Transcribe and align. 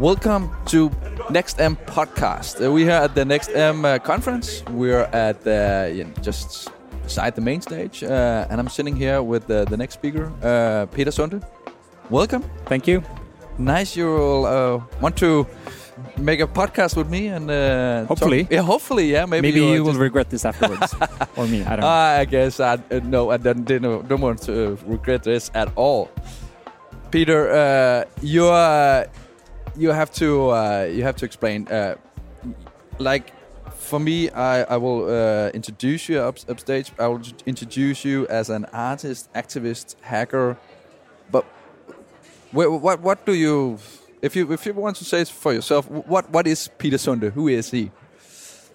Welcome 0.00 0.50
to 0.66 0.90
Next 1.28 1.60
M 1.60 1.76
podcast. 1.76 2.64
Uh, 2.64 2.72
we're 2.72 2.86
here 2.86 3.02
at 3.04 3.14
the 3.14 3.24
Next 3.24 3.50
M 3.50 3.84
uh, 3.84 3.98
conference. 3.98 4.64
We're 4.70 5.04
at 5.12 5.42
the 5.42 5.92
you 5.94 6.04
know, 6.04 6.12
just 6.22 6.70
beside 7.02 7.34
the 7.34 7.42
main 7.42 7.60
stage, 7.60 8.02
uh, 8.02 8.46
and 8.48 8.58
I'm 8.58 8.68
sitting 8.68 8.96
here 8.96 9.22
with 9.22 9.46
the, 9.46 9.66
the 9.66 9.76
next 9.76 9.94
speaker, 9.94 10.32
uh, 10.42 10.86
Peter 10.86 11.10
Sunde. 11.10 11.44
Welcome. 12.08 12.42
Thank 12.64 12.86
you. 12.86 13.02
Nice 13.58 13.94
you 13.94 14.06
will 14.06 14.46
uh, 14.46 14.82
want 15.02 15.18
to 15.18 15.46
make 16.18 16.40
a 16.40 16.46
podcast 16.46 16.96
with 16.96 17.08
me 17.08 17.28
and 17.28 17.50
uh, 17.50 18.04
Hopefully. 18.06 18.42
talk- 18.44 18.52
yeah, 18.52 18.62
hopefully, 18.62 19.10
yeah. 19.12 19.26
Maybe, 19.26 19.48
Maybe 19.52 19.60
you'll 19.64 19.86
just- 19.86 19.98
regret 19.98 20.30
this 20.30 20.44
afterwards, 20.44 20.94
or 21.36 21.46
me. 21.46 21.62
I 21.64 21.70
don't 21.76 21.80
know. 21.80 21.86
I 21.88 22.24
guess 22.24 22.60
I 22.60 22.74
uh, 22.74 23.00
no, 23.04 23.30
I 23.30 23.36
don't, 23.36 23.64
didn't, 23.64 24.08
don't 24.08 24.20
want 24.20 24.42
to 24.42 24.78
regret 24.86 25.22
this 25.22 25.50
at 25.54 25.68
all. 25.76 26.10
Peter, 27.10 27.50
uh, 27.50 28.04
you 28.22 28.46
uh, 28.46 29.04
you 29.76 29.90
have 29.90 30.10
to 30.12 30.50
uh, 30.50 30.88
you 30.92 31.02
have 31.02 31.16
to 31.16 31.24
explain. 31.24 31.66
Uh, 31.68 31.94
like 32.98 33.32
for 33.74 33.98
me, 33.98 34.30
I 34.30 34.62
I 34.62 34.76
will 34.76 35.04
uh, 35.08 35.50
introduce 35.54 36.08
you 36.08 36.20
up, 36.20 36.36
upstage. 36.48 36.92
I 36.98 37.06
will 37.08 37.22
introduce 37.46 38.04
you 38.04 38.26
as 38.28 38.50
an 38.50 38.64
artist, 38.72 39.32
activist, 39.34 39.96
hacker. 40.02 40.56
But 41.32 41.44
wh- 42.52 42.70
what 42.82 43.00
what 43.00 43.26
do 43.26 43.32
you? 43.34 43.78
If 44.22 44.36
you 44.36 44.52
if 44.52 44.66
you 44.66 44.74
want 44.74 44.96
to 44.96 45.04
say 45.04 45.22
it 45.22 45.28
for 45.28 45.52
yourself, 45.52 45.90
what 45.90 46.30
what 46.30 46.46
is 46.46 46.68
Peter 46.78 46.96
Sunde? 46.98 47.32
Who 47.32 47.48
is 47.48 47.70
he? 47.70 47.90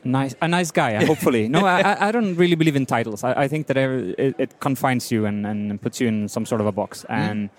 nice, 0.04 0.35
a 0.41 0.48
nice 0.48 0.70
guy. 0.71 1.04
Hopefully, 1.12 1.48
no, 1.48 1.66
I, 1.66 2.08
I- 2.08 2.12
don't 2.12 2.35
really 2.35 2.55
believe 2.55 2.76
in 2.76 2.85
titles. 2.85 3.23
I, 3.23 3.34
I 3.44 3.48
think 3.48 3.66
that 3.68 3.77
it, 3.77 4.35
it 4.38 4.59
confines 4.59 5.12
you 5.12 5.26
and, 5.26 5.45
and 5.48 5.81
puts 5.81 5.99
you 5.99 6.08
in 6.08 6.27
some 6.30 6.45
sort 6.45 6.62
of 6.62 6.68
a 6.68 6.71
box, 6.71 7.05
and 7.09 7.49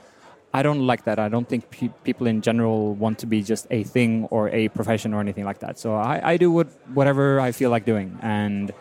I 0.55 0.63
don't 0.63 0.87
like 0.87 1.05
that. 1.05 1.19
I 1.19 1.29
don't 1.29 1.49
think 1.49 1.71
pe- 1.71 1.91
people 2.05 2.27
in 2.29 2.41
general 2.43 2.95
want 2.95 3.19
to 3.21 3.27
be 3.27 3.43
just 3.43 3.67
a 3.71 3.83
thing 3.83 4.27
or 4.31 4.49
a 4.51 4.69
profession 4.69 5.13
or 5.13 5.21
anything 5.21 5.45
like 5.45 5.59
that. 5.59 5.77
So 5.79 5.95
I, 5.97 6.21
I 6.33 6.37
do 6.37 6.51
what, 6.53 6.69
whatever 6.95 7.41
I 7.41 7.51
feel 7.53 7.71
like 7.71 7.85
doing, 7.85 8.17
and 8.23 8.73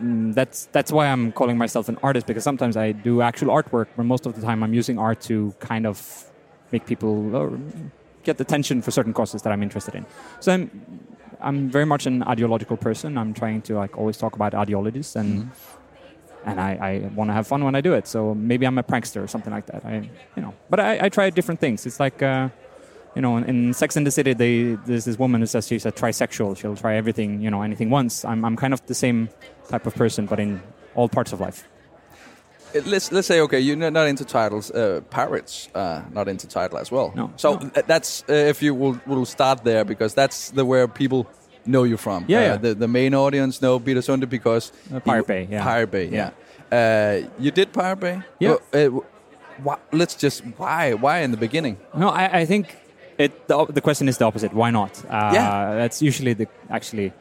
mm, 0.00 0.32
that's 0.34 0.66
that's 0.70 0.92
why 0.92 1.06
I'm 1.08 1.32
calling 1.32 1.58
myself 1.58 1.88
an 1.88 1.98
artist 2.04 2.26
because 2.26 2.44
sometimes 2.44 2.76
I 2.76 2.92
do 2.92 3.20
actual 3.20 3.48
artwork, 3.48 3.86
but 3.96 4.04
most 4.04 4.26
of 4.26 4.34
the 4.36 4.42
time 4.42 4.62
I'm 4.62 4.74
using 4.74 4.96
art 4.98 5.20
to 5.22 5.54
kind 5.58 5.86
of 5.86 6.24
make 6.70 6.86
people 6.86 7.14
get 8.22 8.40
attention 8.40 8.82
for 8.82 8.90
certain 8.90 9.12
causes 9.12 9.42
that 9.42 9.52
I'm 9.52 9.62
interested 9.62 9.94
in. 9.94 10.06
So 10.40 10.52
I'm 10.52 10.70
I'm 11.40 11.70
very 11.70 11.86
much 11.86 12.06
an 12.06 12.22
ideological 12.22 12.76
person. 12.76 13.16
I'm 13.16 13.32
trying 13.32 13.62
to 13.62 13.74
like 13.74 13.96
always 13.96 14.16
talk 14.16 14.34
about 14.36 14.54
ideologies 14.54 15.16
and 15.16 15.50
and 16.44 16.60
I, 16.60 16.70
I 16.72 17.10
want 17.14 17.28
to 17.28 17.34
have 17.34 17.46
fun 17.46 17.64
when 17.64 17.74
I 17.74 17.80
do 17.82 17.92
it. 17.92 18.06
So 18.06 18.34
maybe 18.34 18.66
I'm 18.66 18.78
a 18.78 18.82
prankster 18.82 19.22
or 19.22 19.26
something 19.26 19.52
like 19.52 19.66
that. 19.66 19.84
I 19.84 20.10
you 20.36 20.42
know, 20.42 20.54
but 20.70 20.80
I, 20.80 21.06
I 21.06 21.08
try 21.08 21.30
different 21.30 21.60
things. 21.60 21.86
It's 21.86 22.00
like. 22.00 22.22
Uh, 22.22 22.48
you 23.16 23.22
know, 23.22 23.36
in, 23.38 23.44
in 23.44 23.74
Sex 23.74 23.96
and 23.96 24.06
the 24.06 24.10
City, 24.10 24.34
they, 24.34 24.74
there's 24.86 25.04
this 25.04 25.18
woman 25.18 25.40
who 25.40 25.46
says 25.48 25.66
she's 25.66 25.84
a 25.84 25.90
trisexual. 25.90 26.56
She'll 26.56 26.76
try 26.76 26.94
everything, 26.94 27.40
you 27.40 27.50
know, 27.50 27.62
anything 27.62 27.90
once. 27.90 28.24
I'm, 28.24 28.44
I'm 28.44 28.56
kind 28.56 28.72
of 28.72 28.86
the 28.86 28.94
same 28.94 29.28
type 29.68 29.84
of 29.84 29.96
person, 29.96 30.26
but 30.26 30.38
in 30.38 30.62
all 30.94 31.08
parts 31.08 31.32
of 31.32 31.40
life. 31.40 31.66
Uh, 32.74 32.80
Let's 32.86 33.10
let's 33.12 33.26
say 33.26 33.40
okay, 33.40 33.60
you're 33.60 33.90
not 33.90 34.06
into 34.08 34.24
titles. 34.24 34.70
Uh, 34.70 35.00
pirates 35.10 35.68
are 35.74 36.04
not 36.12 36.28
into 36.28 36.46
title 36.46 36.78
as 36.78 36.90
well. 36.92 37.12
No. 37.16 37.30
So 37.36 37.54
No. 37.58 37.70
that's 37.86 38.22
uh, 38.28 38.32
if 38.50 38.62
you 38.62 38.74
will 38.74 38.96
will 39.06 39.24
start 39.26 39.64
there 39.64 39.84
because 39.84 40.14
that's 40.14 40.50
the 40.50 40.64
where 40.64 40.86
people 40.88 41.26
know 41.64 41.84
you 41.84 41.96
from. 41.96 42.24
Yeah, 42.28 42.38
Uh, 42.38 42.42
yeah. 42.44 42.56
The 42.60 42.74
the 42.74 42.88
main 42.88 43.14
audience 43.14 43.60
know 43.60 43.78
Peter 43.80 44.00
Sunde 44.02 44.26
because 44.28 44.72
Uh, 44.94 45.00
Pirate 45.00 45.26
Bay, 45.26 45.48
yeah. 45.50 45.64
Pirate 45.64 45.90
Bay. 45.90 46.08
Yeah. 46.12 46.30
Uh, 46.72 47.28
you 47.38 47.50
did 47.50 47.72
Pirate 47.72 48.00
Bay. 48.00 48.22
Yeah. 48.40 48.56
Uh, 48.74 48.78
uh, 48.78 49.00
wh- 49.66 49.80
let's 49.92 50.14
just 50.22 50.42
why 50.58 50.94
why 50.94 51.24
in 51.24 51.30
the 51.30 51.36
beginning? 51.48 51.76
No, 51.94 52.08
I, 52.08 52.40
I 52.42 52.46
think 52.46 52.66
it. 53.18 53.32
The, 53.48 53.66
the 53.74 53.80
question 53.80 54.08
is 54.08 54.16
the 54.16 54.24
opposite. 54.26 54.52
Why 54.54 54.70
not? 54.70 54.90
Uh, 55.04 55.34
Yeah. 55.34 55.74
That's 55.76 56.02
usually 56.02 56.34
the 56.34 56.46
actually. 56.68 57.12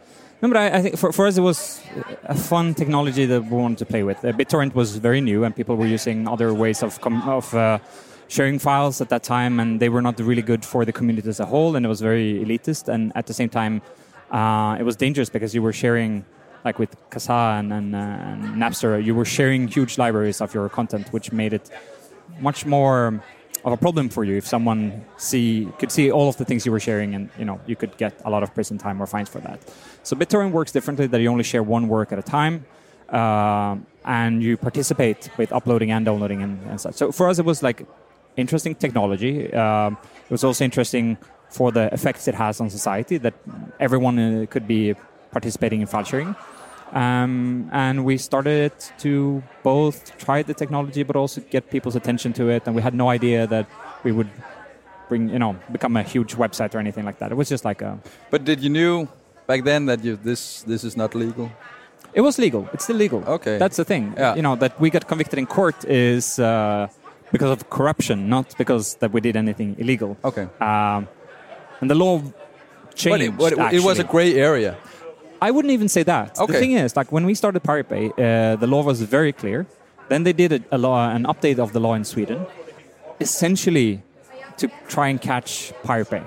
No, 0.42 0.48
but 0.48 0.58
I, 0.58 0.78
I 0.78 0.82
think 0.82 0.98
for, 0.98 1.12
for 1.12 1.28
us 1.28 1.38
it 1.38 1.42
was 1.42 1.82
a 2.24 2.36
fun 2.36 2.74
technology 2.74 3.26
that 3.26 3.42
we 3.44 3.58
wanted 3.58 3.78
to 3.80 3.86
play 3.86 4.04
with. 4.04 4.24
Uh, 4.24 4.32
BitTorrent 4.32 4.74
was 4.74 4.96
very 4.96 5.20
new, 5.20 5.44
and 5.44 5.54
people 5.56 5.76
were 5.76 5.86
using 5.86 6.28
other 6.28 6.54
ways 6.54 6.82
of 6.82 6.98
of 7.28 7.54
uh, 7.54 7.80
sharing 8.30 8.58
files 8.60 9.02
at 9.02 9.10
that 9.10 9.24
time, 9.24 9.60
and 9.60 9.80
they 9.82 9.90
were 9.90 10.02
not 10.02 10.20
really 10.20 10.42
good 10.42 10.64
for 10.64 10.86
the 10.86 10.94
community 10.94 11.28
as 11.28 11.40
a 11.40 11.46
whole, 11.46 11.76
and 11.76 11.86
it 11.86 11.90
was 11.90 12.00
very 12.00 12.40
elitist. 12.46 12.88
And 12.88 13.12
at 13.16 13.26
the 13.28 13.34
same 13.34 13.50
time, 13.50 13.82
uh, 14.32 14.78
it 14.80 14.84
was 14.84 14.96
dangerous 14.96 15.30
because 15.30 15.54
you 15.54 15.62
were 15.62 15.74
sharing. 15.74 16.26
Like 16.66 16.78
with 16.78 16.94
Kazaa 17.10 17.58
and, 17.60 17.72
and, 17.72 17.96
uh, 17.96 18.00
and 18.00 18.44
Napster, 18.62 19.02
you 19.02 19.16
were 19.16 19.24
sharing 19.24 19.70
huge 19.70 19.98
libraries 19.98 20.42
of 20.42 20.54
your 20.54 20.68
content, 20.68 21.08
which 21.14 21.32
made 21.32 21.54
it 21.54 21.72
much 22.42 22.66
more 22.66 23.24
of 23.66 23.74
a 23.74 23.78
problem 23.78 24.10
for 24.10 24.24
you 24.24 24.36
if 24.38 24.48
someone 24.48 25.06
see 25.18 25.68
could 25.80 25.92
see 25.92 26.12
all 26.12 26.30
of 26.30 26.38
the 26.38 26.46
things 26.46 26.66
you 26.66 26.72
were 26.72 26.80
sharing 26.80 27.14
and 27.16 27.30
you 27.38 27.46
know 27.46 27.60
you 27.66 27.76
could 27.76 27.96
get 27.98 28.14
a 28.26 28.30
lot 28.30 28.44
of 28.44 28.54
prison 28.54 28.78
time 28.78 29.02
or 29.02 29.08
fines 29.08 29.30
for 29.30 29.40
that. 29.40 29.60
So 30.04 30.16
BitTorrent 30.16 30.52
works 30.52 30.72
differently 30.72 31.08
that 31.08 31.20
you 31.22 31.30
only 31.30 31.44
share 31.44 31.64
one 31.64 31.88
work 31.88 32.12
at 32.12 32.20
a 32.20 32.24
time 32.24 32.66
uh, 33.10 33.76
and 34.06 34.42
you 34.42 34.58
participate 34.58 35.30
with 35.38 35.52
uploading 35.52 35.92
and 35.92 36.06
downloading 36.06 36.42
and, 36.42 36.60
and 36.70 36.80
such. 36.80 36.96
So 36.96 37.12
for 37.12 37.30
us 37.30 37.40
it 37.40 37.46
was 37.46 37.62
like 37.62 37.86
interesting 38.38 38.76
technology. 38.76 39.54
Um, 39.54 39.98
it 40.26 40.32
was 40.32 40.44
also 40.44 40.64
interesting 40.64 41.18
for 41.50 41.72
the 41.72 41.92
effects 41.94 42.28
it 42.28 42.36
has 42.36 42.62
on 42.62 42.70
society 42.70 43.18
that 43.18 43.34
everyone 43.80 44.20
uh, 44.20 44.46
could 44.50 44.68
be 44.68 44.96
participating 45.32 45.82
in 45.82 45.88
file 45.88 46.04
sharing 46.04 46.36
um, 46.94 47.70
and 47.72 48.04
we 48.06 48.18
started 48.18 48.72
to 49.00 49.44
both 49.64 50.18
try 50.18 50.42
the 50.44 50.54
technology 50.54 51.04
but 51.04 51.16
also 51.16 51.42
get 51.50 51.70
people's 51.70 51.96
attention 51.96 52.34
to 52.34 52.50
it 52.50 52.64
and 52.66 52.76
we 52.76 52.82
had 52.82 52.94
no 52.94 53.10
idea 53.10 53.46
that 53.48 53.68
we 54.04 54.12
would 54.12 54.30
bring 55.08 55.30
you 55.30 55.40
know 55.40 55.56
become 55.72 55.96
a 55.98 56.04
huge 56.04 56.36
website 56.36 56.74
or 56.76 56.80
anything 56.80 57.06
like 57.06 57.20
that 57.20 57.32
it 57.32 57.36
was 57.36 57.50
just 57.50 57.66
like 57.66 57.82
a 57.82 57.98
But 58.32 58.44
did 58.46 58.62
you 58.62 58.70
knew 58.70 59.08
back 59.48 59.64
then 59.64 59.86
that 59.86 60.04
you 60.04 60.16
this 60.16 60.64
this 60.64 60.84
is 60.84 60.96
not 60.98 61.16
legal? 61.16 61.50
it 62.14 62.22
was 62.22 62.40
legal 62.40 62.68
it's 62.74 62.84
still 62.86 62.96
legal 62.98 63.24
Okay. 63.28 63.58
that's 63.58 63.78
the 63.78 63.86
thing 63.86 64.14
Yeah. 64.18 64.36
you 64.36 64.42
know 64.42 64.56
that 64.56 64.80
we 64.80 64.90
got 64.90 65.08
convicted 65.08 65.38
in 65.40 65.46
court 65.46 65.86
is 65.86 66.40
uh, 66.40 66.88
because 67.32 67.52
of 67.52 67.70
corruption 67.70 68.30
not 68.30 68.56
because 68.58 68.96
that 69.02 69.12
we 69.14 69.22
did 69.22 69.36
anything 69.36 69.76
illegal 69.78 70.18
Okay. 70.24 70.48
um, 70.60 71.08
and 71.82 71.90
the 71.90 71.96
law 71.96 72.22
changed 72.96 73.26
it, 73.28 73.38
but 73.38 73.54
it, 73.54 73.74
it 73.80 73.84
was 73.84 74.00
a 74.00 74.04
gray 74.04 74.34
area. 74.36 74.76
I 75.42 75.52
wouldn't 75.52 75.72
even 75.72 75.90
say 75.90 76.04
that. 76.04 76.38
Okay. 76.38 76.54
The 76.54 76.60
thing 76.60 76.72
is, 76.74 76.96
like 76.96 77.12
when 77.12 77.26
we 77.26 77.34
started 77.34 77.62
Pirate 77.62 77.90
Bay, 77.90 78.12
uh, 78.18 78.56
the 78.58 78.68
law 78.68 78.84
was 78.84 79.02
very 79.02 79.34
clear. 79.34 79.66
Then 80.10 80.24
they 80.24 80.34
did 80.34 80.52
a, 80.52 80.62
a 80.72 80.78
law, 80.78 81.10
an 81.10 81.24
update 81.24 81.60
of 81.60 81.72
the 81.72 81.80
law 81.80 81.94
in 81.94 82.04
Sweden, 82.04 82.46
essentially 83.20 84.02
to 84.58 84.70
try 84.88 85.08
and 85.08 85.22
catch 85.22 85.72
Pirate 85.84 86.10
Bay, 86.10 86.24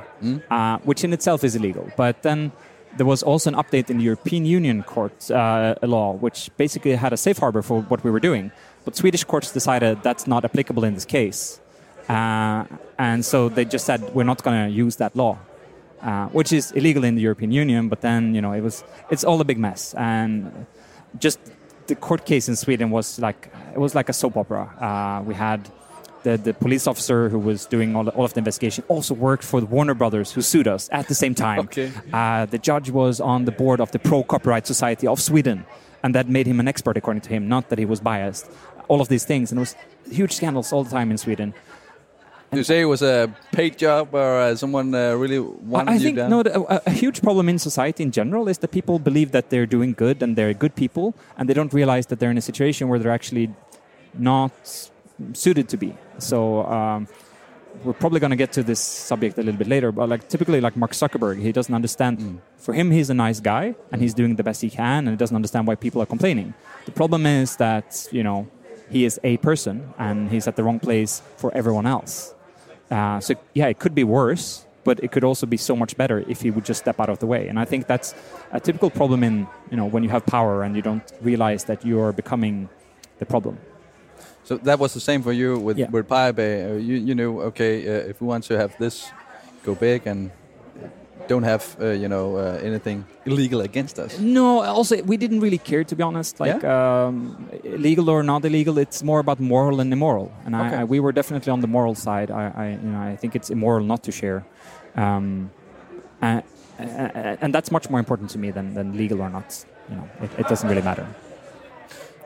uh, 0.51 0.79
which 0.79 1.05
in 1.05 1.13
itself 1.13 1.45
is 1.45 1.55
illegal. 1.55 1.91
But 1.97 2.23
then 2.23 2.53
there 2.97 3.07
was 3.07 3.23
also 3.23 3.51
an 3.51 3.57
update 3.57 3.91
in 3.91 3.99
the 3.99 4.05
European 4.05 4.45
Union 4.47 4.83
court 4.83 5.31
uh, 5.31 5.75
law, 5.83 6.13
which 6.13 6.51
basically 6.57 6.95
had 6.95 7.13
a 7.13 7.17
safe 7.17 7.39
harbor 7.39 7.63
for 7.63 7.83
what 7.83 8.05
we 8.05 8.11
were 8.11 8.21
doing. 8.21 8.53
But 8.85 8.97
Swedish 8.97 9.25
courts 9.25 9.53
decided 9.53 10.03
that's 10.03 10.27
not 10.27 10.45
applicable 10.45 10.85
in 10.85 10.95
this 10.95 11.05
case. 11.05 11.61
Uh, 12.09 12.65
and 12.99 13.25
so 13.25 13.49
they 13.49 13.65
just 13.65 13.85
said, 13.85 14.01
we're 14.15 14.25
not 14.25 14.43
going 14.43 14.69
to 14.69 14.71
use 14.75 14.97
that 14.97 15.15
law. 15.17 15.39
Uh, 16.03 16.27
which 16.31 16.53
is 16.53 16.73
illegal 16.73 17.05
in 17.05 17.15
the 17.15 17.23
European 17.23 17.53
Union, 17.53 17.89
but 17.89 18.01
then 18.01 18.35
you 18.35 18.41
know 18.41 18.53
it 18.53 18.61
was 18.61 18.83
it's 19.09 19.23
all 19.23 19.41
a 19.41 19.45
big 19.45 19.57
mess, 19.57 19.95
and 19.95 20.67
just 21.21 21.39
the 21.87 21.95
court 21.95 22.27
case 22.27 22.49
in 22.49 22.57
Sweden 22.57 22.91
was 22.91 23.21
like 23.21 23.53
it 23.73 23.79
was 23.79 23.95
like 23.95 24.09
a 24.09 24.13
soap 24.13 24.37
opera. 24.37 24.65
Uh, 24.81 25.23
we 25.23 25.33
had 25.33 25.71
the 26.25 26.37
the 26.37 26.55
police 26.55 26.89
officer 26.89 27.29
who 27.29 27.39
was 27.39 27.67
doing 27.67 27.95
all, 27.95 28.09
all 28.09 28.25
of 28.25 28.35
the 28.35 28.39
investigation 28.39 28.83
also 28.89 29.15
worked 29.15 29.45
for 29.45 29.61
the 29.61 29.67
Warner 29.67 29.95
Brothers, 29.95 30.33
who 30.33 30.43
sued 30.43 30.67
us 30.67 30.89
at 30.91 31.07
the 31.07 31.15
same 31.15 31.37
time. 31.37 31.61
Okay. 31.61 31.93
Uh, 32.13 32.47
the 32.47 32.59
judge 32.59 32.91
was 32.91 33.21
on 33.21 33.45
the 33.45 33.53
board 33.53 33.81
of 33.81 33.93
the 33.93 34.01
Pro 34.01 34.25
Copyright 34.25 34.67
Society 34.67 35.07
of 35.07 35.21
Sweden, 35.21 35.65
and 36.03 36.17
that 36.17 36.29
made 36.29 36.49
him 36.49 36.59
an 36.59 36.67
expert 36.67 36.97
according 36.97 37.21
to 37.21 37.31
him, 37.31 37.47
not 37.47 37.69
that 37.69 37.79
he 37.79 37.85
was 37.85 38.01
biased. 38.01 38.51
All 38.89 39.01
of 39.01 39.07
these 39.07 39.25
things, 39.25 39.53
and 39.53 39.59
it 39.59 39.63
was 39.63 39.77
huge 40.11 40.33
scandals 40.33 40.73
all 40.73 40.83
the 40.83 40.91
time 40.91 41.13
in 41.13 41.19
Sweden. 41.19 41.55
You 42.55 42.63
say 42.63 42.83
it 42.83 42.85
was 42.85 43.01
a 43.01 43.35
paid 43.51 43.79
job 43.79 44.15
or 44.15 44.41
uh, 44.41 44.55
someone 44.55 44.95
uh, 44.95 45.15
really 45.15 45.39
wanted 45.39 45.89
I, 45.89 45.93
I 45.93 45.97
you 45.97 46.01
think 46.03 46.17
down? 46.19 46.31
no. 46.31 46.43
The, 46.43 46.61
a, 46.61 46.83
a 46.85 46.91
huge 46.91 47.23
problem 47.23 47.49
in 47.49 47.59
society 47.59 48.03
in 48.03 48.11
general 48.11 48.47
is 48.47 48.59
that 48.59 48.71
people 48.71 48.99
believe 48.99 49.33
that 49.33 49.49
they're 49.49 49.65
doing 49.65 49.95
good 49.95 50.23
and 50.23 50.37
they're 50.37 50.53
good 50.53 50.75
people, 50.75 51.15
and 51.39 51.49
they 51.49 51.55
don't 51.55 51.73
realize 51.73 52.07
that 52.09 52.21
they're 52.21 52.31
in 52.31 52.37
a 52.37 52.43
situation 52.43 52.89
where 52.89 52.99
they're 52.99 53.11
actually 53.11 53.49
not 54.13 54.53
suited 55.33 55.71
to 55.71 55.79
be. 55.79 55.95
So 56.19 56.67
um, 56.67 57.09
we're 57.85 57.95
probably 57.95 58.21
going 58.21 58.33
to 58.33 58.37
get 58.37 58.53
to 58.53 58.63
this 58.63 58.81
subject 58.81 59.39
a 59.39 59.43
little 59.43 59.59
bit 59.59 59.69
later. 59.69 59.91
But 59.91 60.11
like 60.11 60.29
typically, 60.29 60.61
like 60.61 60.77
Mark 60.77 60.93
Zuckerberg, 60.93 61.41
he 61.41 61.53
doesn't 61.53 61.75
understand. 61.75 62.43
For 62.59 62.75
him, 62.75 62.91
he's 62.91 63.09
a 63.09 63.15
nice 63.15 63.41
guy 63.41 63.75
and 63.91 64.03
he's 64.03 64.13
doing 64.13 64.37
the 64.37 64.45
best 64.45 64.61
he 64.61 64.69
can, 64.69 65.07
and 65.07 65.11
he 65.11 65.17
doesn't 65.17 65.35
understand 65.35 65.67
why 65.67 65.77
people 65.77 66.03
are 66.03 66.07
complaining. 66.07 66.53
The 66.85 66.93
problem 66.93 67.25
is 67.25 67.57
that 67.57 68.07
you 68.13 68.23
know 68.23 68.47
he 68.91 69.07
is 69.07 69.19
a 69.25 69.39
person 69.39 69.95
and 69.99 70.31
he's 70.31 70.47
at 70.47 70.57
the 70.57 70.63
wrong 70.63 70.79
place 70.79 71.23
for 71.39 71.51
everyone 71.55 71.87
else. 71.87 72.35
Uh, 72.93 73.19
so 73.21 73.35
yeah, 73.55 73.69
it 73.73 73.79
could 73.79 73.95
be 73.95 74.05
worse, 74.05 74.67
but 74.85 75.03
it 75.03 75.11
could 75.13 75.25
also 75.25 75.47
be 75.47 75.57
so 75.57 75.75
much 75.75 75.97
better 75.97 76.19
if 76.29 76.43
he 76.43 76.51
would 76.51 76.67
just 76.71 76.81
step 76.85 77.01
out 77.01 77.09
of 77.09 77.19
the 77.19 77.27
way. 77.27 77.49
And 77.49 77.59
I 77.59 77.65
think 77.65 77.87
that's 77.87 78.15
a 78.53 78.61
typical 78.61 78.91
problem 78.91 79.25
in 79.25 79.47
you 79.71 79.77
know 79.79 79.87
when 79.87 80.03
you 80.05 80.11
have 80.11 80.25
power 80.27 80.63
and 80.65 80.77
you 80.77 80.83
don't 80.83 81.03
realize 81.23 81.65
that 81.65 81.85
you 81.89 82.01
are 82.05 82.13
becoming 82.13 82.69
the 83.19 83.25
problem. 83.25 83.57
So 84.45 84.59
that 84.59 84.79
was 84.79 84.93
the 84.93 85.01
same 85.01 85.23
for 85.23 85.33
you 85.33 85.59
with 85.59 85.79
Yeah. 85.79 85.91
with 85.91 86.07
Bay. 86.09 86.53
Uh, 86.65 86.75
you 86.89 86.97
you 87.09 87.15
knew 87.15 87.41
okay 87.51 87.75
uh, 87.89 88.11
if 88.11 88.21
we 88.21 88.27
want 88.27 88.45
to 88.45 88.55
have 88.59 88.77
this 88.79 89.11
go 89.65 89.75
big 89.75 90.07
and 90.07 90.31
don't 91.33 91.49
have 91.55 91.65
uh, 91.81 91.87
you 92.03 92.09
know 92.15 92.27
uh, 92.37 92.69
anything 92.69 92.99
illegal 93.27 93.61
against 93.61 93.97
us. 94.05 94.13
No, 94.19 94.47
also 94.77 94.95
we 95.11 95.17
didn't 95.17 95.41
really 95.47 95.59
care 95.71 95.85
to 95.91 95.95
be 95.97 96.03
honest. 96.11 96.33
Like 96.45 96.63
um, 96.65 97.49
legal 97.89 98.07
or 98.15 98.23
not 98.23 98.45
illegal, 98.45 98.75
it's 98.85 99.03
more 99.11 99.21
about 99.21 99.39
moral 99.41 99.81
and 99.81 99.93
immoral. 99.93 100.29
And 100.47 100.55
Okay. 100.55 100.77
I, 100.77 100.81
I, 100.81 100.85
we 100.95 100.99
were 101.05 101.13
definitely 101.21 101.53
on 101.57 101.61
the 101.61 101.71
moral 101.77 101.95
side. 101.95 102.29
I, 102.31 102.45
I, 102.63 102.67
you 102.85 102.91
know, 102.93 103.13
I 103.13 103.17
think 103.21 103.35
it's 103.39 103.51
immoral 103.51 103.85
not 103.93 104.01
to 104.03 104.13
share, 104.13 104.41
um, 104.97 105.51
uh, 106.23 106.41
and 107.43 107.51
that's 107.55 107.71
much 107.71 107.87
more 107.91 108.01
important 108.05 108.31
to 108.31 108.39
me 108.39 108.51
than, 108.53 108.75
than 108.75 108.87
legal 108.97 109.19
or 109.21 109.31
not. 109.31 109.49
You 109.91 109.97
know, 109.97 110.07
it, 110.25 110.31
it 110.41 110.49
doesn't 110.49 110.69
really 110.69 110.83
matter. 110.91 111.07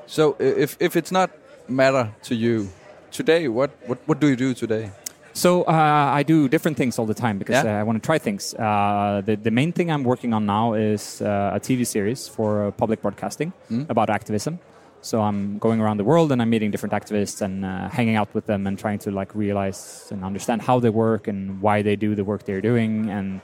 So 0.07 0.37
if 0.39 0.77
if 0.81 0.97
it's 0.97 1.13
not 1.13 1.31
matter 1.69 2.05
to 2.29 2.35
you 2.35 2.69
today, 3.11 3.49
what 3.49 3.71
what 3.89 3.99
what 4.09 4.21
do 4.21 4.27
you 4.29 4.37
do 4.37 4.55
today? 4.55 4.91
So 5.37 5.65
uh, 5.65 6.19
I 6.21 6.23
do 6.23 6.49
different 6.49 6.77
things 6.79 6.99
all 6.99 7.05
the 7.07 7.15
time 7.25 7.37
because 7.39 7.63
Yeah? 7.65 7.81
I 7.81 7.83
want 7.83 8.03
to 8.03 8.07
try 8.07 8.19
things. 8.19 8.55
Uh, 8.55 9.23
the, 9.25 9.37
the 9.37 9.51
main 9.51 9.71
thing 9.73 9.91
I'm 9.91 10.03
working 10.03 10.33
on 10.33 10.47
now 10.47 10.73
is 10.73 11.21
uh, 11.21 11.53
a 11.59 11.61
TV 11.61 11.87
series 11.87 12.27
for 12.27 12.49
uh, 12.67 12.71
public 12.71 13.03
broadcasting 13.03 13.53
Mm. 13.71 13.85
about 13.91 14.09
activism. 14.11 14.59
So 15.03 15.21
I'm 15.21 15.59
going 15.59 15.79
around 15.83 15.99
the 15.99 16.05
world 16.05 16.33
and 16.33 16.41
I'm 16.43 16.49
meeting 16.51 16.71
different 16.71 16.95
activists 17.01 17.43
and 17.43 17.65
uh, 17.65 17.89
hanging 17.91 18.17
out 18.17 18.31
with 18.35 18.47
them 18.47 18.67
and 18.67 18.79
trying 18.79 18.99
to 19.01 19.11
like 19.11 19.35
realize 19.35 20.09
and 20.11 20.25
understand 20.25 20.63
how 20.63 20.81
they 20.81 20.91
work 20.91 21.29
and 21.29 21.61
why 21.61 21.83
they 21.83 21.97
do 21.97 22.15
the 22.15 22.25
work 22.25 22.45
they're 22.45 22.63
doing 22.73 23.11
and 23.11 23.41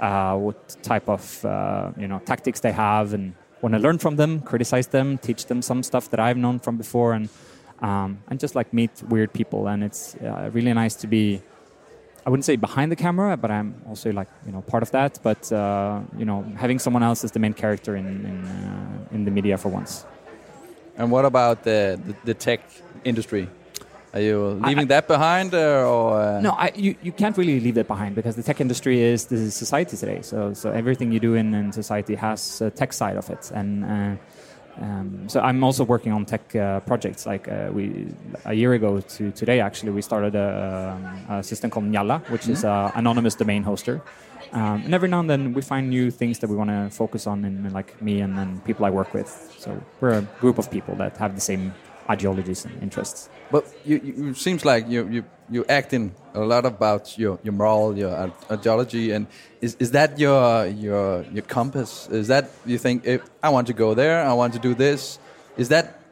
uh, 0.00 0.36
what 0.36 0.76
type 0.82 1.08
of 1.08 1.44
uh, 1.44 1.90
you 2.02 2.06
know 2.08 2.18
tactics 2.24 2.60
they 2.60 2.72
have 2.72 3.12
and 3.16 3.34
want 3.62 3.74
to 3.74 3.80
learn 3.80 3.98
from 3.98 4.14
them, 4.16 4.40
criticize 4.40 4.86
them, 4.88 5.18
teach 5.18 5.46
them 5.46 5.60
some 5.60 5.82
stuff 5.82 6.08
that 6.10 6.20
I've 6.20 6.38
known 6.44 6.58
from 6.60 6.76
before 6.76 7.12
and 7.14 7.28
um, 7.82 8.22
and 8.28 8.40
just 8.40 8.54
like 8.54 8.72
meet 8.72 8.90
weird 9.08 9.32
people. 9.32 9.68
And 9.68 9.84
it's 9.84 10.14
uh, 10.16 10.50
really 10.52 10.72
nice 10.72 10.94
to 10.96 11.06
be. 11.06 11.42
I 12.24 12.30
wouldn't 12.30 12.44
say 12.44 12.54
behind 12.54 12.92
the 12.92 12.96
camera, 12.96 13.36
but 13.36 13.50
I'm 13.50 13.74
also 13.88 14.12
like 14.12 14.28
you 14.46 14.52
know 14.52 14.62
part 14.62 14.82
of 14.82 14.90
that. 14.92 15.18
But 15.22 15.52
uh, 15.52 16.00
you 16.16 16.24
know, 16.24 16.44
having 16.56 16.78
someone 16.78 17.02
else 17.02 17.24
as 17.24 17.32
the 17.32 17.40
main 17.40 17.52
character 17.52 17.96
in 17.96 18.06
in, 18.06 18.44
uh, 18.44 19.14
in 19.14 19.24
the 19.24 19.30
media 19.30 19.58
for 19.58 19.68
once. 19.68 20.06
And 20.96 21.10
what 21.10 21.24
about 21.24 21.64
the 21.64 22.00
the, 22.06 22.14
the 22.24 22.34
tech 22.34 22.60
industry? 23.04 23.48
Are 24.14 24.20
you 24.20 24.60
leaving 24.66 24.88
that 24.88 25.08
behind, 25.08 25.54
uh, 25.54 25.88
or 25.88 26.20
uh, 26.20 26.40
No, 26.42 26.50
I, 26.50 26.70
you, 26.74 26.94
you 27.02 27.12
can't 27.12 27.34
really 27.38 27.58
leave 27.60 27.76
that 27.76 27.88
behind 27.88 28.14
because 28.14 28.36
the 28.36 28.42
tech 28.42 28.60
industry 28.60 29.00
is 29.00 29.24
the 29.24 29.50
society 29.50 29.96
today. 29.96 30.20
So 30.20 30.52
so 30.52 30.70
everything 30.70 31.12
you 31.12 31.20
do 31.20 31.34
in, 31.34 31.54
in 31.54 31.72
society 31.72 32.14
has 32.16 32.60
a 32.60 32.70
tech 32.70 32.92
side 32.92 33.16
of 33.16 33.30
it, 33.30 33.50
and 33.54 33.84
uh, 33.84 34.16
um, 34.80 35.28
so 35.28 35.40
I'm 35.40 35.62
also 35.62 35.84
working 35.84 36.12
on 36.12 36.24
tech 36.24 36.54
uh, 36.56 36.80
projects. 36.80 37.26
Like 37.26 37.48
uh, 37.48 37.70
we 37.72 38.08
a 38.44 38.54
year 38.54 38.72
ago 38.72 39.00
to 39.00 39.30
today, 39.32 39.60
actually, 39.60 39.92
we 39.92 40.02
started 40.02 40.34
a, 40.34 40.94
um, 41.28 41.36
a 41.38 41.42
system 41.42 41.70
called 41.70 41.86
Njalla, 41.86 42.28
which 42.30 42.48
is 42.48 42.64
an 42.64 42.90
anonymous 42.94 43.34
domain 43.34 43.64
hoster. 43.64 44.00
Um, 44.52 44.82
and 44.84 44.94
every 44.94 45.08
now 45.08 45.20
and 45.20 45.30
then 45.30 45.54
we 45.54 45.62
find 45.62 45.88
new 45.88 46.10
things 46.10 46.38
that 46.40 46.50
we 46.50 46.56
want 46.56 46.70
to 46.70 46.90
focus 46.90 47.26
on, 47.26 47.44
in, 47.44 47.64
in 47.64 47.72
like 47.72 48.00
me 48.02 48.20
and, 48.20 48.38
and 48.38 48.62
people 48.64 48.84
I 48.84 48.90
work 48.90 49.14
with. 49.14 49.54
So 49.58 49.80
we're 50.00 50.18
a 50.18 50.22
group 50.40 50.58
of 50.58 50.70
people 50.70 50.94
that 50.96 51.16
have 51.16 51.34
the 51.34 51.40
same 51.40 51.72
ideologies 52.08 52.64
and 52.64 52.82
interests. 52.82 53.28
But 53.50 53.66
you, 53.84 54.00
you 54.02 54.30
it 54.30 54.36
seems 54.36 54.64
like 54.64 54.88
you 54.88 55.08
you 55.08 55.24
you 55.50 55.64
acting 55.68 56.14
a 56.34 56.40
lot 56.40 56.64
about 56.64 57.18
your 57.18 57.38
your 57.42 57.52
moral, 57.52 57.96
your 57.96 58.32
ideology, 58.50 59.12
and 59.12 59.26
is 59.60 59.76
is 59.78 59.90
that 59.92 60.18
your 60.18 60.66
your 60.66 61.24
your 61.32 61.42
compass? 61.42 62.08
Is 62.08 62.28
that 62.28 62.50
you 62.64 62.78
think 62.78 63.06
if 63.06 63.22
I 63.42 63.50
want 63.50 63.66
to 63.66 63.72
go 63.72 63.94
there, 63.94 64.24
I 64.24 64.32
want 64.32 64.54
to 64.54 64.58
do 64.58 64.74
this? 64.74 65.18
Is 65.56 65.68
that 65.68 66.02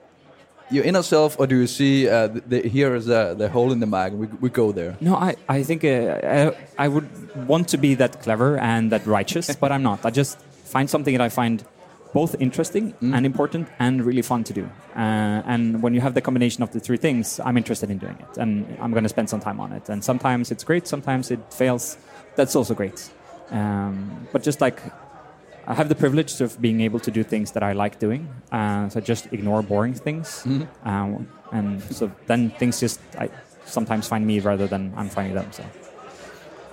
your 0.70 0.84
inner 0.84 1.02
self, 1.02 1.38
or 1.38 1.46
do 1.46 1.56
you 1.56 1.66
see 1.66 2.08
uh, 2.08 2.28
the, 2.28 2.40
the, 2.40 2.68
here 2.68 2.94
is 2.94 3.06
the 3.06 3.34
the 3.34 3.48
hole 3.48 3.72
in 3.72 3.80
the 3.80 3.86
and 3.86 4.18
we 4.18 4.26
we 4.40 4.50
go 4.50 4.72
there? 4.72 4.96
No, 5.00 5.14
I, 5.16 5.34
I 5.48 5.62
think 5.62 5.84
uh, 5.84 6.52
I, 6.78 6.84
I 6.84 6.88
would 6.88 7.08
want 7.48 7.68
to 7.68 7.78
be 7.78 7.94
that 7.96 8.22
clever 8.22 8.58
and 8.58 8.92
that 8.92 9.06
righteous, 9.06 9.56
but 9.62 9.72
I'm 9.72 9.82
not. 9.82 10.04
I 10.04 10.10
just 10.10 10.38
find 10.64 10.88
something 10.88 11.14
that 11.16 11.24
I 11.24 11.28
find 11.28 11.64
both 12.12 12.34
interesting 12.40 12.94
and 13.00 13.24
important 13.24 13.68
and 13.78 14.04
really 14.04 14.22
fun 14.22 14.42
to 14.44 14.52
do. 14.52 14.64
Uh, 14.96 15.42
and 15.46 15.82
when 15.82 15.94
you 15.94 16.00
have 16.00 16.14
the 16.14 16.20
combination 16.20 16.62
of 16.62 16.72
the 16.72 16.80
three 16.80 16.96
things, 16.96 17.40
I'm 17.44 17.56
interested 17.56 17.90
in 17.90 17.98
doing 17.98 18.18
it 18.18 18.38
and 18.38 18.66
I'm 18.80 18.90
going 18.92 19.04
to 19.04 19.08
spend 19.08 19.30
some 19.30 19.40
time 19.40 19.60
on 19.60 19.72
it. 19.72 19.88
And 19.88 20.02
sometimes 20.02 20.50
it's 20.50 20.64
great, 20.64 20.86
sometimes 20.86 21.30
it 21.30 21.40
fails. 21.52 21.96
That's 22.36 22.56
also 22.56 22.74
great. 22.74 23.10
Um, 23.50 24.26
but 24.32 24.42
just 24.42 24.60
like 24.60 24.80
I 25.66 25.74
have 25.74 25.88
the 25.88 25.94
privilege 25.94 26.40
of 26.40 26.60
being 26.60 26.80
able 26.80 26.98
to 27.00 27.10
do 27.10 27.22
things 27.22 27.52
that 27.52 27.62
I 27.62 27.72
like 27.72 27.98
doing. 27.98 28.28
Uh, 28.50 28.88
so 28.88 29.00
just 29.00 29.32
ignore 29.32 29.62
boring 29.62 29.94
things. 29.94 30.42
Um, 30.84 31.28
and 31.52 31.82
so 31.82 32.10
then 32.26 32.50
things 32.50 32.80
just 32.80 33.00
I 33.18 33.30
sometimes 33.66 34.08
find 34.08 34.26
me 34.26 34.40
rather 34.40 34.66
than 34.66 34.92
I'm 34.96 35.08
finding 35.08 35.34
them. 35.34 35.46
So. 35.52 35.64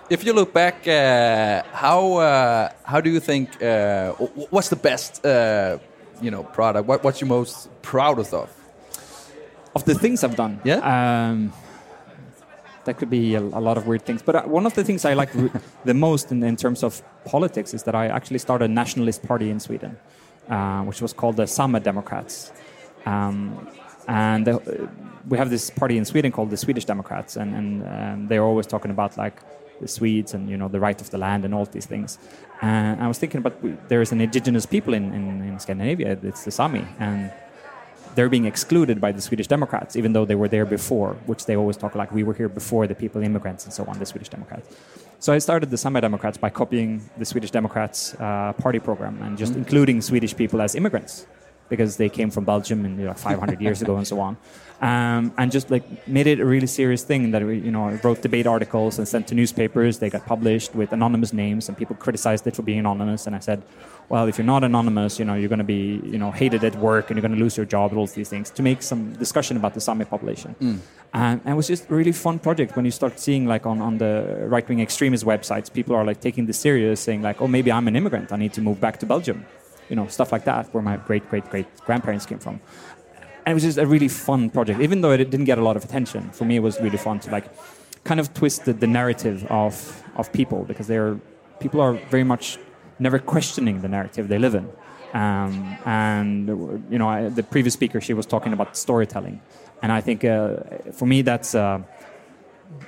If 0.09 0.23
you 0.23 0.33
look 0.33 0.53
back, 0.53 0.87
uh, 0.87 1.63
how 1.73 2.13
uh, 2.17 2.69
how 2.83 3.01
do 3.01 3.09
you 3.09 3.19
think? 3.19 3.61
Uh, 3.61 4.13
what's 4.49 4.69
the 4.69 4.77
best 4.77 5.25
uh, 5.25 5.79
you 6.21 6.31
know 6.31 6.43
product? 6.43 6.87
What, 6.87 7.03
what's 7.03 7.19
you 7.21 7.27
most 7.27 7.69
proudest 7.81 8.33
of? 8.33 8.49
of 9.77 9.85
the 9.85 9.95
things 9.95 10.23
I've 10.23 10.35
done. 10.35 10.59
Yeah? 10.63 10.79
Um, 10.93 11.53
that 12.85 12.97
could 12.97 13.09
be 13.09 13.35
a, 13.35 13.41
a 13.41 13.61
lot 13.67 13.77
of 13.77 13.83
weird 13.87 14.03
things. 14.05 14.21
But 14.21 14.35
uh, 14.35 14.43
one 14.43 14.65
of 14.65 14.73
the 14.73 14.83
things 14.83 15.05
I 15.05 15.13
like 15.13 15.31
the 15.85 15.93
most 15.93 16.31
in, 16.31 16.43
in 16.43 16.55
terms 16.55 16.83
of 16.83 17.01
politics 17.25 17.73
is 17.73 17.83
that 17.83 17.95
I 17.95 18.07
actually 18.07 18.39
started 18.39 18.65
a 18.71 18.73
nationalist 18.73 19.19
party 19.23 19.49
in 19.49 19.59
Sweden, 19.59 19.97
uh, 20.49 20.81
which 20.89 21.01
was 21.01 21.13
called 21.13 21.35
the 21.37 21.47
Sama 21.47 21.79
Democrats. 21.79 22.51
Um, 23.05 23.67
and 24.07 24.47
uh, 24.47 24.59
we 25.27 25.37
have 25.37 25.49
this 25.49 25.69
party 25.69 25.97
in 25.97 26.05
Sweden 26.05 26.31
called 26.31 26.49
the 26.49 26.57
Swedish 26.57 26.85
Democrats, 26.85 27.35
and, 27.35 27.49
and 27.59 27.69
um, 27.95 28.27
they're 28.27 28.47
always 28.51 28.67
talking 28.67 28.91
about 28.91 29.17
like 29.17 29.37
the 29.81 29.87
Swedes 29.87 30.33
and 30.33 30.49
you 30.49 30.57
know 30.57 30.67
the 30.67 30.79
right 30.79 30.99
of 30.99 31.09
the 31.09 31.17
land 31.17 31.45
and 31.45 31.53
all 31.53 31.65
these 31.65 31.85
things. 31.85 32.17
And 32.61 33.01
I 33.01 33.07
was 33.07 33.17
thinking 33.17 33.39
about 33.39 33.55
there 33.87 34.01
is 34.01 34.11
an 34.11 34.21
indigenous 34.21 34.65
people 34.65 34.93
in, 34.93 35.13
in, 35.13 35.41
in 35.41 35.59
Scandinavia. 35.59 36.17
It's 36.23 36.43
the 36.43 36.51
Sami, 36.51 36.85
and 36.99 37.31
they're 38.15 38.29
being 38.29 38.45
excluded 38.45 38.99
by 38.99 39.11
the 39.11 39.21
Swedish 39.21 39.47
Democrats, 39.47 39.95
even 39.95 40.13
though 40.13 40.25
they 40.25 40.33
were 40.33 40.47
there 40.47 40.65
before, 40.65 41.13
which 41.27 41.45
they 41.45 41.55
always 41.55 41.77
talk 41.77 41.93
like 41.93 42.11
we 42.11 42.23
were 42.23 42.33
here 42.33 42.49
before 42.49 42.87
the 42.87 42.95
people, 42.95 43.21
immigrants, 43.21 43.65
and 43.65 43.73
so 43.73 43.85
on, 43.85 43.99
the 43.99 44.05
Swedish 44.05 44.29
Democrats. 44.29 44.75
So 45.19 45.33
I 45.33 45.37
started 45.37 45.69
the 45.69 45.77
Sami 45.77 46.01
Democrats 46.01 46.37
by 46.37 46.49
copying 46.49 47.07
the 47.17 47.25
Swedish 47.25 47.51
Democrats' 47.51 48.15
uh, 48.15 48.53
party 48.53 48.79
program 48.79 49.21
and 49.21 49.37
just 49.37 49.55
including 49.55 50.01
Swedish 50.01 50.35
people 50.35 50.61
as 50.61 50.73
immigrants 50.73 51.27
because 51.69 51.97
they 51.97 52.09
came 52.09 52.29
from 52.29 52.45
Belgium 52.45 52.85
and 52.85 52.99
you 52.99 53.05
know, 53.05 53.13
500 53.13 53.61
years 53.61 53.81
ago 53.81 53.97
and 53.97 54.07
so 54.07 54.19
on, 54.19 54.37
um, 54.81 55.33
and 55.37 55.51
just 55.51 55.71
like 55.71 56.07
made 56.07 56.27
it 56.27 56.39
a 56.39 56.45
really 56.45 56.67
serious 56.67 57.03
thing 57.03 57.31
that 57.31 57.43
we, 57.43 57.59
you 57.59 57.71
know 57.71 57.89
wrote 58.03 58.21
debate 58.21 58.45
articles 58.45 58.97
and 58.99 59.07
sent 59.07 59.27
to 59.27 59.35
newspapers. 59.35 59.99
They 59.99 60.09
got 60.09 60.25
published 60.25 60.75
with 60.75 60.93
anonymous 60.93 61.33
names, 61.33 61.67
and 61.67 61.77
people 61.77 61.95
criticized 61.95 62.45
it 62.47 62.55
for 62.55 62.61
being 62.61 62.79
anonymous. 62.79 63.27
And 63.27 63.35
I 63.35 63.39
said, 63.39 63.63
well, 64.09 64.27
if 64.27 64.37
you're 64.37 64.45
not 64.45 64.63
anonymous, 64.63 65.19
you 65.19 65.25
know 65.25 65.33
you're 65.33 65.49
going 65.49 65.65
to 65.67 65.71
be 65.77 66.01
you 66.03 66.17
know 66.17 66.31
hated 66.31 66.63
at 66.63 66.75
work 66.75 67.09
and 67.09 67.17
you're 67.17 67.27
going 67.27 67.37
to 67.37 67.43
lose 67.43 67.57
your 67.57 67.65
job 67.65 67.91
and 67.91 67.99
all 67.99 68.07
these 68.07 68.29
things. 68.29 68.51
To 68.51 68.61
make 68.61 68.81
some 68.83 69.13
discussion 69.13 69.57
about 69.57 69.73
the 69.73 69.81
Sami 69.81 70.05
population, 70.05 70.55
and, 71.13 71.41
and 71.43 71.53
it 71.53 71.55
was 71.55 71.67
just 71.67 71.89
a 71.89 71.95
really 71.95 72.11
fun 72.11 72.37
project 72.37 72.75
when 72.75 72.85
you 72.85 72.91
start 72.91 73.19
seeing 73.19 73.47
like 73.47 73.65
on, 73.65 73.81
on 73.81 73.97
the 73.97 74.45
right 74.47 74.67
wing 74.69 74.79
extremist 74.79 75.25
websites, 75.25 75.71
people 75.71 75.95
are 75.95 76.05
like 76.05 76.21
taking 76.21 76.45
this 76.45 76.59
serious, 76.59 76.99
saying 76.99 77.21
like, 77.21 77.41
oh 77.41 77.47
maybe 77.47 77.71
I'm 77.71 77.87
an 77.87 77.95
immigrant, 77.95 78.31
I 78.31 78.37
need 78.37 78.53
to 78.53 78.61
move 78.61 78.79
back 78.79 78.99
to 78.99 79.05
Belgium 79.05 79.45
you 79.89 79.95
know, 79.95 80.07
stuff 80.07 80.31
like 80.31 80.45
that, 80.45 80.73
where 80.73 80.83
my 80.83 80.97
great 80.97 81.29
great 81.29 81.49
great 81.49 81.67
grandparents 81.85 82.25
came 82.25 82.39
from. 82.39 82.59
And 83.45 83.51
it 83.51 83.53
was 83.53 83.63
just 83.63 83.77
a 83.77 83.87
really 83.87 84.09
fun 84.09 84.49
project, 84.49 84.81
even 84.81 85.01
though 85.01 85.11
it 85.11 85.29
didn't 85.29 85.45
get 85.45 85.57
a 85.57 85.63
lot 85.63 85.77
of 85.77 85.83
attention. 85.83 86.29
For 86.31 86.43
me, 86.43 86.57
it 86.57 86.63
was 86.63 86.79
really 86.81 86.97
fun 86.97 87.19
to 87.21 87.31
like 87.31 87.45
kind 88.03 88.19
of 88.19 88.33
twist 88.33 88.65
the, 88.65 88.73
the 88.73 88.87
narrative 88.87 89.45
of 89.49 90.03
of 90.15 90.31
people 90.33 90.63
because 90.63 90.87
they're 90.87 91.17
people 91.59 91.79
are 91.81 91.93
very 92.09 92.23
much 92.23 92.57
never 92.99 93.19
questioning 93.19 93.81
the 93.81 93.87
narrative 93.87 94.27
they 94.27 94.39
live 94.39 94.55
in. 94.55 94.67
Um, 95.13 95.77
and 95.85 96.47
you 96.89 96.97
know, 96.97 97.07
I, 97.07 97.29
the 97.29 97.43
previous 97.43 97.73
speaker 97.73 98.01
she 98.01 98.13
was 98.13 98.25
talking 98.25 98.53
about 98.53 98.75
storytelling, 98.75 99.41
and 99.81 99.91
I 99.91 100.01
think 100.01 100.25
uh, 100.25 100.57
for 100.91 101.05
me 101.05 101.21
that's 101.21 101.55
uh, 101.55 101.81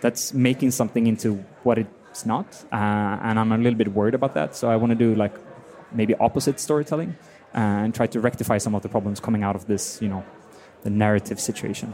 that's 0.01 0.34
making 0.34 0.72
something 0.72 1.08
into 1.08 1.36
what 1.63 1.77
it's 1.77 2.25
not, 2.25 2.48
uh, 2.72 3.25
and 3.27 3.39
I'm 3.39 3.51
a 3.51 3.58
little 3.58 3.77
bit 3.77 3.94
worried 3.94 4.15
about 4.15 4.34
that. 4.34 4.56
So 4.56 4.70
I 4.70 4.75
want 4.75 4.91
to 4.91 4.96
do 4.96 5.15
like 5.15 5.34
maybe 5.91 6.15
opposite 6.15 6.60
storytelling 6.60 7.15
and 7.53 7.93
try 7.96 8.08
to 8.08 8.19
rectify 8.19 8.58
some 8.60 8.75
of 8.75 8.81
the 8.81 8.89
problems 8.89 9.19
coming 9.19 9.43
out 9.43 9.55
of 9.55 9.65
this, 9.67 10.01
you 10.01 10.08
know, 10.08 10.24
the 10.84 10.89
narrative 10.89 11.39
situation. 11.39 11.93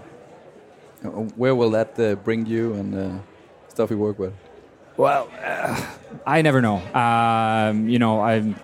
Uh, 1.04 1.10
Where 1.38 1.56
will 1.56 1.72
that 1.72 2.00
uh, 2.00 2.16
bring 2.16 2.46
you 2.46 2.74
and 2.74 2.96
uh, 2.96 3.10
stuff 3.70 3.90
you 3.92 3.98
work 3.98 4.20
with? 4.20 4.34
Well, 4.98 5.30
uh, 5.44 5.82
I 6.26 6.42
never 6.42 6.62
know. 6.62 6.78
Um, 6.94 7.90
you 7.90 8.00
know, 8.00 8.22
I'm 8.22 8.56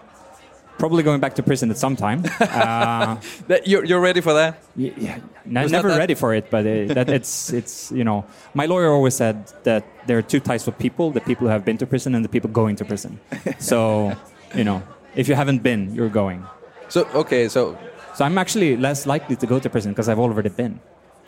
probably 0.77 1.03
going 1.03 1.19
back 1.19 1.35
to 1.35 1.43
prison 1.43 1.69
at 1.71 1.77
some 1.77 1.95
time. 1.95 2.23
Uh, 2.39 3.17
That, 3.47 3.67
you're, 3.67 3.83
you're 3.85 4.00
ready 4.00 4.21
for 4.21 4.33
that? 4.33 4.61
yeah, 4.75 4.91
yeah. 4.97 5.19
Ne- 5.45 5.63
Was 5.63 5.71
that 5.71 5.77
never 5.77 5.89
that- 5.89 5.97
ready 5.97 6.13
for 6.15 6.33
it, 6.33 6.50
but 6.50 6.65
uh 6.65 6.93
that 6.93 7.09
it's 7.09 7.51
it's 7.53 7.91
you 7.91 8.03
know, 8.03 8.23
my 8.53 8.65
lawyer 8.65 8.89
always 8.91 9.15
said 9.15 9.35
that 9.63 9.83
there 10.07 10.17
are 10.17 10.21
two 10.21 10.39
types 10.39 10.67
of 10.67 10.77
people: 10.77 11.11
the 11.11 11.19
people 11.21 11.47
who 11.47 11.51
have 11.51 11.65
been 11.65 11.77
to 11.77 11.85
prison 11.85 12.15
and 12.15 12.23
the 12.23 12.29
people 12.29 12.50
going 12.50 12.75
to 12.77 12.85
prison. 12.85 13.19
so, 13.59 14.13
you 14.55 14.63
know, 14.63 14.81
if 15.15 15.27
you 15.27 15.35
haven't 15.35 15.63
been, 15.63 15.93
you're 15.95 16.09
going. 16.09 16.45
So 16.89 17.05
okay, 17.13 17.47
so 17.47 17.77
So 18.13 18.25
I'm 18.25 18.37
actually 18.37 18.75
less 18.77 19.05
likely 19.05 19.35
to 19.37 19.47
go 19.47 19.59
to 19.59 19.69
prison 19.69 19.91
because 19.93 20.09
I've 20.11 20.19
already 20.19 20.49
been. 20.49 20.79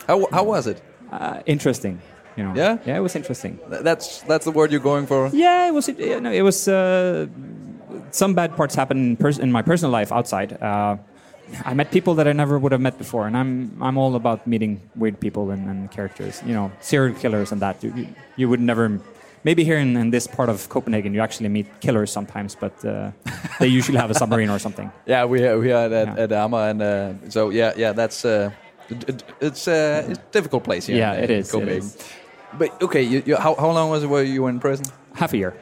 How 0.08 0.28
how 0.32 0.44
was 0.44 0.68
it? 0.68 0.82
Uh, 1.12 1.40
interesting. 1.46 2.02
You 2.36 2.44
know. 2.44 2.54
Yeah? 2.56 2.78
Yeah, 2.86 2.98
it 2.98 3.04
was 3.04 3.16
interesting. 3.16 3.60
Th- 3.70 3.84
That's 3.84 4.22
that's 4.28 4.44
the 4.46 4.52
word 4.52 4.72
you're 4.72 4.84
going 4.84 5.06
for. 5.08 5.30
Yeah, 5.32 5.68
it 5.70 5.74
was. 5.74 5.88
It, 5.88 5.98
no, 6.22 6.32
it 6.32 6.42
was. 6.44 6.68
Uh, 6.68 7.28
some 8.12 8.34
bad 8.34 8.56
parts 8.56 8.76
happened 8.76 9.00
in, 9.00 9.18
pers- 9.18 9.40
in 9.40 9.52
my 9.52 9.62
personal 9.62 9.92
life 9.92 10.12
outside. 10.12 10.58
Uh, 10.62 10.98
I 11.66 11.74
met 11.74 11.92
people 11.92 12.16
that 12.16 12.28
I 12.28 12.34
never 12.34 12.58
would 12.58 12.72
have 12.72 12.82
met 12.82 12.98
before, 12.98 13.28
and 13.28 13.38
I'm 13.38 13.78
I'm 13.82 13.98
all 13.98 14.16
about 14.16 14.48
meeting 14.48 14.82
weird 14.96 15.20
people 15.20 15.52
and, 15.54 15.70
and 15.70 15.92
characters. 15.92 16.42
You 16.46 16.54
know, 16.54 16.72
serial 16.82 17.16
killers 17.16 17.52
and 17.52 17.62
that. 17.62 17.84
You, 17.84 17.94
you, 17.96 18.08
you 18.36 18.50
would 18.50 18.60
never. 18.62 19.00
Maybe 19.44 19.64
here 19.64 19.78
in, 19.78 19.98
in 19.98 20.10
this 20.12 20.28
part 20.28 20.50
of 20.50 20.70
Copenhagen, 20.70 21.14
you 21.14 21.22
actually 21.22 21.50
meet 21.50 21.68
killers 21.82 22.12
sometimes, 22.12 22.56
but 22.56 22.74
uh, 22.86 23.12
they 23.60 23.68
usually 23.68 23.98
have 23.98 24.10
a 24.12 24.14
submarine 24.14 24.50
or 24.50 24.60
something. 24.60 24.90
Yeah, 25.06 25.26
we 25.26 25.46
are, 25.46 25.58
we 25.60 25.72
are 25.74 25.86
at, 25.94 26.08
Yeah. 26.08 26.24
at 26.24 26.32
Amma, 26.32 26.58
and 26.70 26.82
uh, 26.82 27.30
so 27.30 27.50
yeah, 27.52 27.74
yeah, 27.78 27.92
that's 27.94 28.24
uh, 28.26 28.52
it, 28.90 29.10
it- 29.10 29.24
it's 29.42 29.68
uh, 29.68 30.06
it's 30.10 30.20
a 30.20 30.22
difficult 30.32 30.64
place 30.64 30.86
here. 30.88 30.98
Yeah, 30.98 31.18
in, 31.18 31.24
it 31.24 31.30
in 31.30 31.40
is, 31.40 31.52
Copenhagen. 31.52 31.84
is. 31.88 31.98
But 32.58 32.70
okay, 32.82 33.02
you, 33.04 33.22
you, 33.26 33.36
how 33.36 33.56
how 33.56 33.72
long 33.72 33.90
was 33.90 34.04
it 34.04 34.08
were 34.10 34.24
you 34.24 34.44
were 34.44 34.50
in 34.50 34.60
prison? 34.60 34.86
Half 35.16 35.34
a 35.34 35.38
year. 35.38 35.54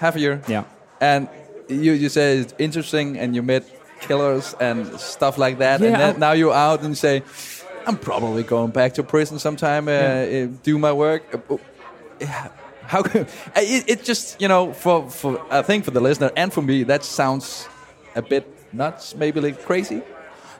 Half 0.00 0.16
a 0.16 0.20
year. 0.20 0.40
Yeah. 0.48 0.64
And 1.00 1.28
you 1.68 1.92
you 1.92 2.08
say 2.08 2.38
it's 2.38 2.54
interesting, 2.58 3.18
and 3.18 3.34
you 3.34 3.42
met 3.42 3.64
killers 4.00 4.54
and 4.60 4.86
stuff 5.00 5.36
like 5.38 5.58
that, 5.58 5.80
and 5.82 5.94
then, 5.94 6.18
now 6.18 6.32
you're 6.32 6.54
out 6.54 6.80
and 6.80 6.88
you 6.90 6.94
say, 6.94 7.22
I'm 7.86 7.96
probably 7.98 8.42
going 8.44 8.70
back 8.72 8.94
to 8.94 9.02
prison 9.02 9.38
sometime, 9.38 9.88
uh, 9.88 9.92
Yeah. 9.92 10.44
uh, 10.44 10.56
do 10.62 10.78
my 10.78 10.92
work. 10.92 11.22
Uh, 11.34 11.38
oh, 11.54 11.60
yeah. 12.20 12.48
How 12.86 13.02
could 13.02 13.28
it, 13.56 13.84
it 13.88 14.04
just 14.04 14.40
you 14.40 14.48
know 14.48 14.72
for 14.72 15.10
for 15.10 15.40
I 15.50 15.62
think 15.62 15.84
for 15.84 15.90
the 15.90 16.00
listener 16.00 16.30
and 16.36 16.52
for 16.52 16.62
me 16.62 16.84
that 16.84 17.04
sounds 17.04 17.68
a 18.14 18.22
bit 18.22 18.46
nuts, 18.72 19.14
maybe 19.14 19.40
like 19.40 19.64
crazy. 19.64 20.02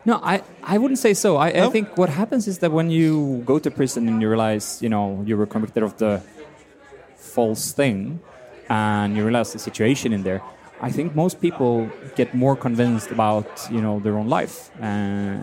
No, 0.05 0.21
I, 0.23 0.43
I 0.63 0.79
wouldn't 0.79 1.01
say 1.01 1.15
so. 1.15 1.37
I, 1.37 1.49
I 1.49 1.69
think 1.69 1.99
what 1.99 2.09
happens 2.09 2.47
is 2.47 2.59
that 2.59 2.71
when 2.71 2.91
you 2.91 3.43
go 3.45 3.59
to 3.59 3.71
prison 3.73 4.07
and 4.07 4.23
you 4.23 4.29
realize, 4.29 4.81
you 4.81 4.89
know, 4.89 5.25
you 5.27 5.37
were 5.37 5.47
convicted 5.47 5.83
of 5.83 5.97
the 5.97 6.23
false 7.17 7.73
thing 7.73 8.21
and 8.69 9.17
you 9.17 9.25
realize 9.25 9.53
the 9.53 9.59
situation 9.59 10.13
in 10.13 10.23
there, 10.23 10.43
I 10.81 10.93
think 10.93 11.17
most 11.17 11.41
people 11.41 11.91
get 12.15 12.35
more 12.35 12.55
convinced 12.55 13.11
about, 13.11 13.49
you 13.69 13.81
know, 13.81 13.99
their 13.99 14.17
own 14.17 14.29
life. 14.29 14.71
Uh, 14.81 15.39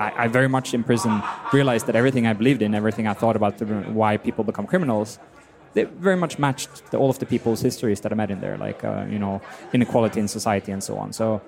I, 0.00 0.24
I 0.24 0.28
very 0.28 0.48
much 0.48 0.74
in 0.74 0.82
prison 0.82 1.22
realized 1.52 1.86
that 1.86 1.94
everything 1.94 2.26
I 2.26 2.32
believed 2.32 2.62
in, 2.62 2.74
everything 2.74 3.06
I 3.06 3.14
thought 3.14 3.36
about 3.36 3.58
the, 3.58 3.66
why 3.66 4.16
people 4.16 4.42
become 4.42 4.66
criminals, 4.66 5.20
they 5.78 5.84
very 5.84 6.16
much 6.16 6.38
matched 6.40 6.90
the, 6.90 6.96
all 6.98 7.10
of 7.10 7.18
the 7.20 7.26
people's 7.26 7.60
histories 7.60 8.00
that 8.00 8.10
I 8.10 8.16
met 8.16 8.30
in 8.30 8.40
there, 8.40 8.58
like, 8.58 8.82
uh, 8.82 9.06
you 9.08 9.18
know, 9.18 9.40
inequality 9.72 10.18
in 10.18 10.26
society 10.26 10.72
and 10.72 10.82
so 10.82 10.98
on. 10.98 11.12
So, 11.12 11.40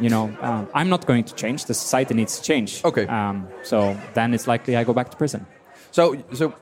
you 0.00 0.10
know, 0.14 0.24
um, 0.40 0.68
I'm 0.74 0.88
not 0.88 1.06
going 1.06 1.24
to 1.24 1.34
change. 1.34 1.64
The 1.64 1.74
society 1.74 2.14
needs 2.14 2.38
to 2.38 2.42
change. 2.44 2.84
Okay. 2.84 3.06
Um, 3.06 3.48
so 3.64 3.98
then 4.14 4.32
it's 4.32 4.46
likely 4.46 4.76
I 4.76 4.84
go 4.84 4.92
back 4.92 5.10
to 5.10 5.16
prison. 5.16 5.44
So 5.90 6.02
so 6.32 6.54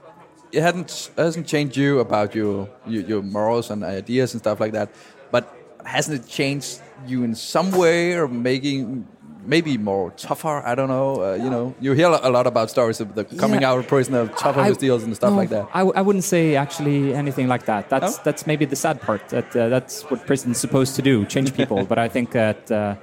it 0.52 0.62
hadn't 0.62 1.10
hasn't 1.18 1.46
changed 1.46 1.76
you 1.76 2.00
about 2.00 2.34
your, 2.34 2.68
your 2.86 3.02
your 3.02 3.22
morals 3.22 3.70
and 3.70 3.84
ideas 3.84 4.32
and 4.32 4.40
stuff 4.40 4.58
like 4.60 4.72
that, 4.72 4.88
but 5.30 5.44
hasn't 5.84 6.14
it 6.20 6.26
changed 6.28 6.80
you 7.06 7.24
in 7.24 7.34
some 7.34 7.72
way 7.72 8.14
or 8.14 8.26
making 8.28 9.06
maybe 9.46 9.76
more 9.78 10.10
tougher? 10.16 10.62
I 10.64 10.74
don't 10.74 10.88
know. 10.88 11.22
Uh, 11.22 11.34
you 11.44 11.50
know, 11.50 11.74
you 11.80 11.92
hear 11.92 12.08
a 12.08 12.30
lot 12.30 12.46
about 12.46 12.70
stories 12.70 13.00
of 13.00 13.14
the 13.14 13.24
coming 13.24 13.62
Yeah. 13.62 13.70
out 13.72 13.78
of 13.78 13.86
prison 13.88 14.14
of 14.14 14.34
tougher 14.36 14.60
I- 14.60 14.72
deals 14.72 15.02
and 15.04 15.14
stuff 15.14 15.30
no, 15.30 15.36
like 15.36 15.50
that. 15.50 15.66
I, 15.74 15.80
I 15.80 16.02
wouldn't 16.02 16.24
say 16.24 16.56
actually 16.56 17.14
anything 17.14 17.48
like 17.48 17.64
that. 17.66 17.88
That's 17.90 18.18
that's 18.18 18.46
maybe 18.46 18.64
the 18.66 18.76
sad 18.76 19.00
part. 19.00 19.28
That 19.28 19.54
uh, 19.56 19.68
that's 19.68 20.02
what 20.10 20.26
prison's 20.26 20.58
supposed 20.58 20.96
to 20.96 21.02
do, 21.02 21.24
change 21.26 21.54
people. 21.54 21.84
but 21.90 21.98
I 21.98 22.08
think 22.08 22.30
that 22.32 22.70
uh, 22.70 22.96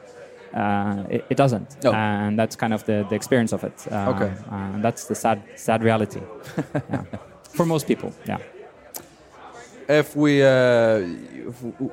uh, 0.53 1.03
it, 1.09 1.25
it 1.29 1.37
doesn't, 1.37 1.69
No. 1.83 1.93
and 1.93 2.37
that's 2.37 2.55
kind 2.55 2.73
of 2.73 2.83
the, 2.85 3.05
the 3.09 3.15
experience 3.15 3.53
of 3.53 3.63
it. 3.63 3.73
Uh, 3.91 4.09
Okay. 4.13 4.31
uh, 4.51 4.55
and 4.73 4.83
that's 4.83 5.05
the 5.05 5.15
sad 5.15 5.41
sad 5.55 5.83
reality. 5.83 6.21
yeah. 6.89 7.03
For 7.57 7.65
most 7.65 7.87
people, 7.87 8.11
yeah. 8.27 8.37
If 9.91 10.15
we 10.15 10.43
uh, 10.43 11.03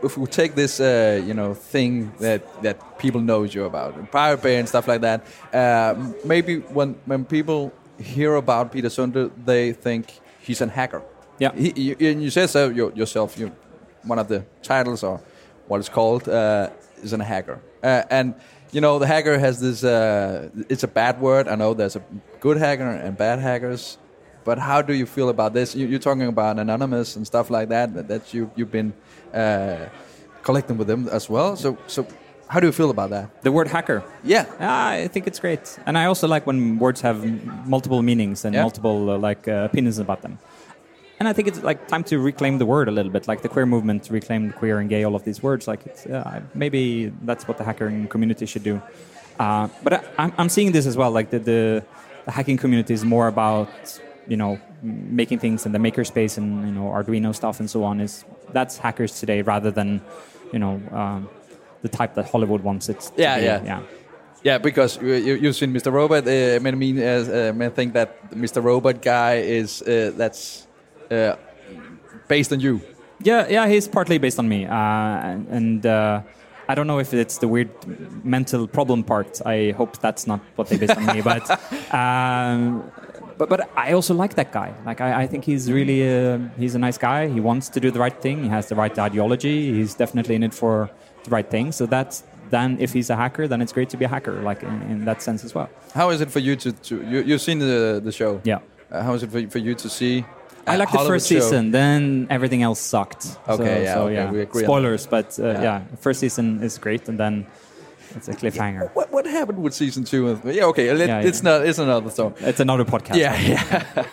if, 0.03 0.17
we- 0.17 0.27
take 0.27 0.55
this 0.55 0.81
uh, 0.81 1.21
you 1.27 1.35
know 1.35 1.55
thing 1.55 2.13
that 2.21 2.43
that 2.63 2.99
people 2.99 3.21
knows 3.21 3.55
you 3.55 3.65
about 3.65 4.11
Pirate 4.11 4.43
Bay 4.43 4.59
and 4.59 4.69
stuff 4.69 4.87
like 4.89 5.01
that, 5.01 5.21
uh, 5.53 5.95
maybe 6.25 6.59
when 6.59 6.95
when 7.07 7.25
people 7.25 7.73
hear 7.99 8.35
about 8.37 8.73
Peter 8.73 8.89
Sunde, 8.89 9.31
they 9.45 9.73
think 9.73 10.05
he's 10.41 10.61
a 10.61 10.67
hacker. 10.69 11.03
Yeah. 11.39 11.53
He, 11.55 11.73
you, 11.81 11.97
and 12.11 12.23
you 12.23 12.31
said 12.31 12.51
so 12.51 12.69
yourself. 12.69 13.39
You 13.39 13.51
one 14.05 14.19
of 14.19 14.29
the 14.29 14.45
titles 14.63 15.03
or 15.03 15.21
what 15.67 15.79
it's 15.81 15.89
called 15.89 16.29
uh, 16.29 16.71
is 17.03 17.13
a 17.13 17.25
hacker, 17.25 17.61
uh, 17.83 18.03
and 18.11 18.35
you 18.73 18.81
know 18.81 18.99
the 18.99 19.07
hacker 19.07 19.39
has 19.39 19.61
this. 19.61 19.83
Uh, 19.85 20.51
it's 20.69 20.85
a 20.85 20.89
bad 20.89 21.21
word. 21.21 21.49
I 21.49 21.55
know 21.57 21.75
there's 21.75 21.97
a 21.97 22.03
good 22.41 22.57
hacker 22.59 22.89
and 22.89 23.17
bad 23.17 23.39
hackers. 23.39 23.99
But 24.49 24.59
how 24.59 24.79
do 24.89 24.93
you 25.01 25.07
feel 25.17 25.29
about 25.29 25.51
this? 25.59 25.69
You, 25.79 25.85
you're 25.91 26.05
talking 26.11 26.29
about 26.37 26.59
anonymous 26.59 27.17
and 27.17 27.25
stuff 27.33 27.47
like 27.57 27.69
that. 27.75 27.87
That, 27.95 28.07
that 28.13 28.23
you 28.35 28.43
you've 28.57 28.73
been 28.79 28.91
uh, 29.43 29.77
collecting 30.47 30.77
with 30.81 30.89
them 30.93 31.03
as 31.19 31.25
well. 31.35 31.51
So 31.65 31.69
so 31.87 32.01
how 32.53 32.59
do 32.61 32.67
you 32.71 32.73
feel 32.81 32.91
about 32.97 33.11
that? 33.17 33.25
The 33.43 33.53
word 33.59 33.69
hacker. 33.69 33.99
Yeah. 34.35 34.45
Ah, 34.59 35.05
I 35.05 35.09
think 35.13 35.27
it's 35.27 35.41
great, 35.47 35.65
and 35.87 35.95
I 36.03 36.05
also 36.11 36.27
like 36.35 36.45
when 36.51 36.59
words 36.85 37.01
have 37.09 37.19
multiple 37.75 38.01
meanings 38.11 38.45
and 38.45 38.55
Yeah. 38.55 38.63
multiple 38.69 38.99
uh, 39.11 39.29
like 39.29 39.43
uh, 39.49 39.69
opinions 39.71 39.99
about 39.99 40.21
them. 40.23 40.35
And 41.21 41.29
I 41.31 41.33
think 41.35 41.47
it's 41.51 41.63
like 41.71 41.79
time 41.95 42.05
to 42.05 42.15
reclaim 42.31 42.55
the 42.59 42.67
word 42.75 42.87
a 42.89 42.95
little 42.99 43.13
bit, 43.17 43.29
like 43.31 43.41
the 43.47 43.49
queer 43.55 43.67
movement 43.67 44.09
reclaimed 44.11 44.55
queer 44.61 44.77
and 44.81 44.89
gay, 44.89 45.03
all 45.07 45.15
of 45.21 45.23
these 45.29 45.43
words. 45.49 45.67
Like 45.73 45.81
it's, 45.91 46.07
uh, 46.07 46.41
maybe 46.55 46.81
that's 47.29 47.45
what 47.49 47.57
the 47.59 47.65
hacking 47.65 48.09
community 48.09 48.47
should 48.47 48.65
do. 48.71 48.81
Uh, 49.45 49.67
but 49.85 49.93
I, 49.93 50.01
I'm, 50.23 50.33
I'm 50.39 50.49
seeing 50.57 50.73
this 50.77 50.87
as 50.87 50.97
well. 51.01 51.11
Like 51.19 51.29
the, 51.35 51.41
the 51.51 51.61
the 52.27 52.33
hacking 52.39 52.59
community 52.65 52.95
is 52.95 53.05
more 53.05 53.27
about 53.37 53.69
you 54.29 54.37
know 54.37 54.61
making 54.83 55.39
things 55.39 55.67
in 55.67 55.73
the 55.73 55.79
makerspace 55.79 56.39
and 56.39 56.67
you 56.67 56.73
know 56.73 56.87
Arduino 56.91 57.35
stuff 57.35 57.61
and 57.61 57.69
so 57.69 57.85
on. 57.85 58.01
Is 58.01 58.25
that's 58.53 58.79
hackers 58.79 59.19
today 59.19 59.43
rather 59.43 59.71
than 59.71 60.01
you 60.53 60.59
know 60.59 60.81
um, 60.93 61.29
the 61.83 61.89
type 61.89 62.15
that 62.15 62.31
Hollywood 62.31 62.63
wants 62.63 62.89
it. 62.89 63.11
Yeah, 63.17 63.39
be. 63.39 63.45
yeah. 63.45 63.63
yeah. 63.65 63.83
Yeah, 64.45 64.59
because 64.59 65.01
you, 65.03 65.15
you, 65.15 65.35
you've 65.35 65.57
seen 65.57 65.75
Mr. 65.75 65.93
Robot. 65.93 66.23
Uh, 66.23 66.61
many 66.63 66.77
mean 66.77 66.99
uh, 67.01 67.51
uh, 67.51 67.53
may 67.53 67.69
think 67.71 67.93
that 67.95 68.31
Mr. 68.31 68.63
Robot 68.63 69.03
guy 69.03 69.39
is 69.39 69.83
uh, 69.83 70.13
that's 70.15 70.67
uh, 71.11 71.35
based 72.29 72.53
on 72.53 72.61
you. 72.61 72.81
Yeah, 73.21 73.49
yeah, 73.49 73.67
he's 73.67 73.89
partly 73.89 74.19
based 74.19 74.39
on 74.39 74.49
me, 74.49 74.65
uh, 74.65 74.75
and, 74.75 75.49
and 75.49 75.87
uh, 75.87 76.23
I 76.69 76.75
don't 76.77 76.87
know 76.87 77.01
if 77.01 77.13
it's 77.13 77.39
the 77.39 77.49
weird 77.49 77.71
mental 78.25 78.69
problem 78.69 79.03
part. 79.03 79.41
I 79.45 79.73
hope 79.73 79.99
that's 79.99 80.27
not 80.29 80.41
what 80.55 80.69
they 80.69 80.77
based 80.77 80.97
on 80.97 81.07
me, 81.07 81.21
but, 81.23 81.51
um, 81.93 82.93
but 83.39 83.49
but 83.49 83.61
I 83.77 83.93
also 83.93 84.15
like 84.15 84.35
that 84.35 84.51
guy. 84.53 84.75
Like 84.85 85.01
I, 85.01 85.23
I 85.23 85.27
think 85.27 85.45
he's 85.45 85.71
really 85.71 86.01
uh, 86.03 86.39
he's 86.59 86.75
a 86.75 86.79
nice 86.79 86.99
guy. 86.99 87.29
He 87.29 87.41
wants 87.41 87.69
to 87.71 87.81
do 87.81 87.91
the 87.91 88.01
right 88.01 88.19
thing. 88.21 88.43
He 88.43 88.49
has 88.49 88.69
the 88.69 88.75
right 88.75 88.97
ideology. 88.99 89.73
He's 89.75 89.95
definitely 89.95 90.35
in 90.35 90.43
it 90.43 90.55
for 90.55 90.91
the 91.25 91.31
right 91.31 91.49
thing. 91.49 91.73
So 91.73 91.87
that's 91.87 92.25
then 92.51 92.77
if 92.81 92.93
he's 92.93 93.11
a 93.11 93.17
hacker, 93.17 93.47
then 93.49 93.61
it's 93.63 93.73
great 93.73 93.91
to 93.91 93.97
be 93.97 94.05
a 94.05 94.09
hacker, 94.09 94.41
like 94.43 94.63
in, 94.63 94.83
in 94.93 95.05
that 95.05 95.23
sense 95.23 95.45
as 95.45 95.55
well. 95.55 95.69
How 95.95 96.11
is 96.11 96.21
it 96.21 96.31
for 96.31 96.39
you 96.41 96.57
to, 96.57 96.73
to 96.73 96.95
you, 97.03 97.23
you've 97.23 97.43
seen 97.43 97.59
the 97.59 98.01
the 98.03 98.13
show? 98.13 98.41
Yeah. 98.45 98.61
Uh, 98.91 99.03
how 99.03 99.15
is 99.15 99.23
it 99.23 99.31
for, 99.31 99.41
for 99.49 99.59
you 99.59 99.75
to 99.75 99.89
see? 99.89 100.25
I 100.67 100.75
a 100.75 100.79
like 100.79 100.93
the 100.93 100.99
first 100.99 101.29
show? 101.29 101.41
season. 101.41 101.71
Then 101.71 102.27
everything 102.31 102.63
else 102.63 102.81
sucked. 102.81 103.39
Okay, 103.49 103.65
so, 103.65 103.83
yeah, 103.83 103.95
so, 103.95 104.03
okay, 104.05 104.15
yeah. 104.15 104.31
we 104.31 104.41
agree 104.43 104.65
Spoilers, 104.65 105.07
but 105.07 105.39
uh, 105.39 105.43
Yeah. 105.45 105.63
yeah. 105.63 105.83
first 106.01 106.21
season 106.21 106.63
is 106.63 106.79
great, 106.79 107.09
and 107.09 107.19
then 107.19 107.47
it's 108.17 108.29
a 108.29 108.33
cliffhanger. 108.33 108.91
What 108.95 109.11
what 109.13 109.27
happened 109.27 109.63
with 109.63 109.75
season 109.75 110.05
two? 110.05 110.41
Yeah, 110.45 110.65
okay, 110.67 110.93
let- 110.93 111.09
Yeah, 111.09 111.21
it's 111.21 111.43
yeah. 111.43 111.51
not 111.51 111.67
it's 111.67 111.79
another 111.79 112.11
story. 112.11 112.35
It's 112.41 112.61
another 112.61 112.85
podcast. 112.85 113.17
Yeah, 113.17 113.37
yeah. 113.41 114.05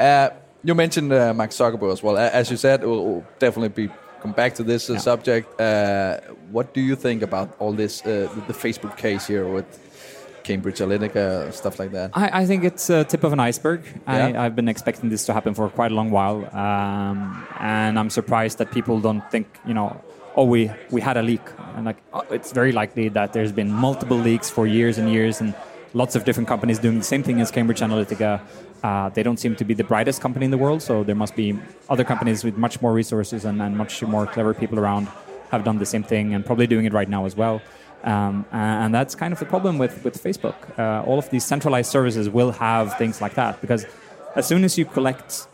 uh, 0.00 0.30
you 0.64 0.74
mentioned 0.74 1.12
uh, 1.12 1.32
Mark 1.34 1.50
Zuckerberg 1.50 1.92
as 1.92 2.02
well. 2.02 2.16
As 2.16 2.50
you 2.50 2.56
said, 2.56 2.84
we'll, 2.84 3.04
we'll 3.04 3.26
definitely 3.38 3.86
be 3.86 3.92
come 4.20 4.32
back 4.32 4.54
to 4.56 4.62
this 4.64 4.90
uh, 4.90 4.94
Yeah. 4.94 4.98
subject. 5.00 5.60
Uh, 5.60 6.20
what 6.50 6.74
do 6.74 6.80
you 6.80 6.96
think 6.96 7.22
about 7.22 7.54
all 7.58 7.72
this, 7.72 8.02
uh, 8.04 8.28
the, 8.48 8.52
Facebook 8.52 8.96
case 8.96 9.26
here 9.26 9.46
with 9.46 9.66
Cambridge 10.42 10.78
Analytica 10.80 11.52
stuff 11.52 11.78
like 11.78 11.92
that? 11.92 12.10
I, 12.14 12.40
I 12.42 12.46
think 12.46 12.64
it's 12.64 12.90
a 12.90 13.04
tip 13.04 13.22
of 13.24 13.32
an 13.32 13.40
iceberg. 13.40 13.84
Yeah. 13.84 14.14
I, 14.40 14.46
I've 14.46 14.56
been 14.56 14.68
expecting 14.68 15.08
this 15.10 15.24
to 15.26 15.32
happen 15.32 15.54
for 15.54 15.68
quite 15.68 15.92
a 15.92 15.94
long 15.94 16.10
while, 16.10 16.44
um, 16.56 17.46
and 17.60 17.98
I'm 17.98 18.10
surprised 18.10 18.58
that 18.58 18.70
people 18.72 19.00
don't 19.00 19.22
think, 19.30 19.46
you 19.66 19.74
know, 19.74 20.00
oh, 20.38 20.44
we 20.44 20.70
we 20.90 21.00
had 21.00 21.16
a 21.16 21.22
leak, 21.22 21.46
and 21.74 21.84
like 21.84 22.00
oh, 22.14 22.24
it's 22.30 22.52
very 22.52 22.72
likely 22.72 23.08
that 23.08 23.32
there's 23.32 23.52
been 23.52 23.70
multiple 23.70 24.16
leaks 24.16 24.48
for 24.48 24.66
years 24.66 24.96
and 24.96 25.12
years, 25.12 25.40
and 25.40 25.52
lots 25.94 26.14
of 26.14 26.24
different 26.24 26.48
companies 26.48 26.78
doing 26.78 26.98
the 26.98 27.10
same 27.12 27.22
thing 27.24 27.40
as 27.40 27.50
Cambridge 27.50 27.80
Analytica. 27.80 28.40
Uh, 28.84 29.08
they 29.08 29.24
don't 29.24 29.40
seem 29.44 29.56
to 29.56 29.64
be 29.64 29.74
the 29.74 29.82
brightest 29.82 30.20
company 30.20 30.44
in 30.44 30.52
the 30.52 30.62
world, 30.64 30.80
so 30.80 31.02
there 31.02 31.16
must 31.16 31.34
be 31.34 31.58
other 31.88 32.04
companies 32.04 32.44
with 32.44 32.56
much 32.56 32.80
more 32.80 32.92
resources 32.92 33.44
and, 33.44 33.60
and 33.60 33.76
much 33.76 34.02
more 34.04 34.24
clever 34.26 34.54
people 34.54 34.78
around 34.78 35.08
have 35.50 35.64
done 35.64 35.78
the 35.78 35.86
same 35.94 36.04
thing 36.04 36.34
and 36.34 36.46
probably 36.46 36.68
doing 36.68 36.84
it 36.84 36.92
right 36.92 37.08
now 37.08 37.26
as 37.26 37.34
well. 37.34 37.60
Um, 38.04 38.46
and 38.52 38.94
that's 38.94 39.16
kind 39.16 39.32
of 39.32 39.40
the 39.40 39.46
problem 39.46 39.76
with, 39.78 40.04
with 40.04 40.22
Facebook. 40.22 40.54
Uh, 40.78 41.02
all 41.08 41.18
of 41.18 41.28
these 41.30 41.44
centralized 41.44 41.90
services 41.90 42.28
will 42.28 42.52
have 42.52 42.96
things 42.96 43.20
like 43.20 43.34
that 43.34 43.60
because 43.60 43.84
as 44.36 44.46
soon 44.46 44.62
as 44.62 44.78
you 44.78 44.84
collect 44.84 45.48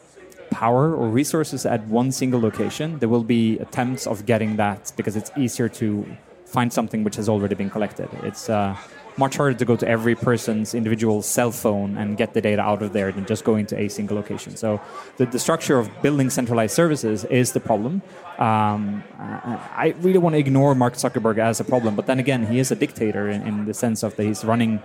power 0.63 0.95
or 0.95 1.07
resources 1.09 1.67
at 1.67 1.81
one 2.01 2.13
single 2.13 2.41
location, 2.41 2.99
there 3.01 3.09
will 3.09 3.25
be 3.25 3.59
attempts 3.59 4.07
of 4.07 4.25
getting 4.25 4.57
that 4.57 4.93
because 4.97 5.17
it's 5.17 5.31
easier 5.37 5.69
to 5.81 6.07
find 6.47 6.73
something 6.73 7.03
which 7.07 7.17
has 7.17 7.29
already 7.29 7.57
been 7.57 7.71
collected. 7.77 8.09
It's 8.23 8.49
uh, 8.49 8.77
much 9.17 9.37
harder 9.37 9.57
to 9.63 9.65
go 9.65 9.77
to 9.77 9.87
every 9.97 10.15
person's 10.15 10.75
individual 10.75 11.23
cell 11.23 11.51
phone 11.51 11.97
and 11.97 12.17
get 12.17 12.35
the 12.35 12.41
data 12.41 12.63
out 12.63 12.83
of 12.83 12.93
there 12.93 13.11
than 13.13 13.25
just 13.27 13.43
going 13.45 13.67
to 13.67 13.77
a 13.85 13.89
single 13.89 14.17
location. 14.17 14.57
So 14.57 14.81
the, 15.19 15.27
the 15.27 15.39
structure 15.39 15.79
of 15.79 15.91
building 16.03 16.31
centralized 16.31 16.75
services 16.75 17.25
is 17.25 17.53
the 17.53 17.61
problem. 17.61 18.03
Um, 18.39 19.03
I 19.19 19.95
really 19.99 20.19
want 20.19 20.35
to 20.35 20.39
ignore 20.39 20.75
Mark 20.75 20.95
Zuckerberg 20.95 21.39
as 21.39 21.61
a 21.61 21.65
problem, 21.65 21.95
but 21.99 22.07
then 22.07 22.19
again, 22.19 22.47
he 22.47 22.59
is 22.59 22.71
a 22.71 22.77
dictator 22.77 23.29
in, 23.29 23.41
in 23.43 23.65
the 23.67 23.75
sense 23.75 24.03
of 24.03 24.15
that 24.17 24.25
he's 24.25 24.45
running 24.45 24.83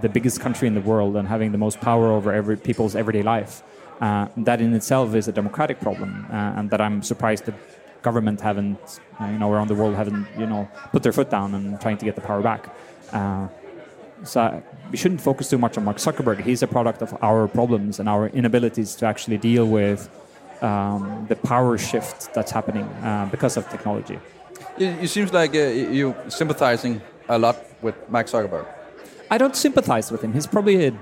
the 0.00 0.08
biggest 0.08 0.40
country 0.40 0.66
in 0.68 0.74
the 0.74 0.80
world 0.80 1.16
and 1.16 1.28
having 1.28 1.52
the 1.52 1.58
most 1.58 1.80
power 1.80 2.06
over 2.12 2.32
every 2.32 2.56
people's 2.56 2.94
everyday 2.94 3.22
life. 3.22 3.62
Uh, 4.00 4.28
that 4.36 4.60
in 4.60 4.72
itself 4.74 5.14
is 5.14 5.26
a 5.28 5.32
democratic 5.32 5.80
problem, 5.80 6.26
uh, 6.30 6.58
and 6.58 6.70
that 6.70 6.80
I'm 6.80 7.02
surprised 7.02 7.46
that 7.46 7.54
government 8.02 8.40
haven't, 8.40 9.00
uh, 9.20 9.26
you 9.26 9.38
know, 9.38 9.52
around 9.52 9.68
the 9.68 9.74
world 9.74 9.94
haven't, 9.96 10.26
you 10.38 10.46
know, 10.46 10.68
put 10.92 11.02
their 11.02 11.12
foot 11.12 11.30
down 11.30 11.54
and 11.54 11.80
trying 11.80 11.98
to 11.98 12.04
get 12.04 12.14
the 12.14 12.20
power 12.20 12.40
back. 12.40 12.74
Uh, 13.12 13.48
so 14.22 14.62
we 14.90 14.96
shouldn't 14.96 15.20
focus 15.20 15.50
too 15.50 15.58
much 15.58 15.76
on 15.78 15.84
Mark 15.84 15.98
Zuckerberg. 15.98 16.40
He's 16.40 16.62
a 16.62 16.66
product 16.66 17.02
of 17.02 17.16
our 17.22 17.48
problems 17.48 17.98
and 18.00 18.08
our 18.08 18.28
inabilities 18.28 18.94
to 18.96 19.06
actually 19.06 19.38
deal 19.38 19.66
with 19.66 20.08
um, 20.62 21.26
the 21.28 21.36
power 21.36 21.78
shift 21.78 22.32
that's 22.34 22.50
happening 22.50 22.84
uh, 22.84 23.28
because 23.30 23.56
of 23.56 23.68
technology. 23.68 24.18
It, 24.78 25.04
it 25.04 25.08
seems 25.08 25.32
like 25.32 25.54
uh, 25.54 25.58
you 25.58 26.14
sympathizing 26.28 27.00
a 27.28 27.38
lot 27.38 27.56
with 27.82 27.94
Mark 28.08 28.26
Zuckerberg. 28.26 28.66
I 29.30 29.38
don't 29.38 29.54
sympathize 29.54 30.10
with 30.10 30.22
him. 30.24 30.32
He's 30.32 30.46
probably 30.46 30.86
a, 30.86 30.92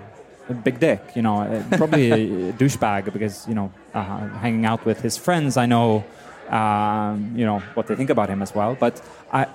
a 0.49 0.55
big 0.55 0.79
dick, 0.79 1.01
you 1.15 1.23
know, 1.23 1.43
uh, 1.43 1.77
probably 1.77 2.11
a, 2.11 2.53
douchebag 2.61 3.13
because 3.13 3.47
you 3.49 3.55
know, 3.55 3.73
uh, 3.95 4.29
hanging 4.39 4.65
out 4.65 4.85
with 4.85 5.01
his 5.01 5.17
friends, 5.17 5.57
I 5.57 5.67
know, 5.67 6.05
um, 6.51 7.33
you 7.37 7.45
know, 7.45 7.61
what 7.75 7.87
they 7.87 7.97
think 7.97 8.11
about 8.11 8.29
him 8.29 8.43
as 8.43 8.55
well. 8.55 8.77
But 8.79 9.03
I, 9.33 9.47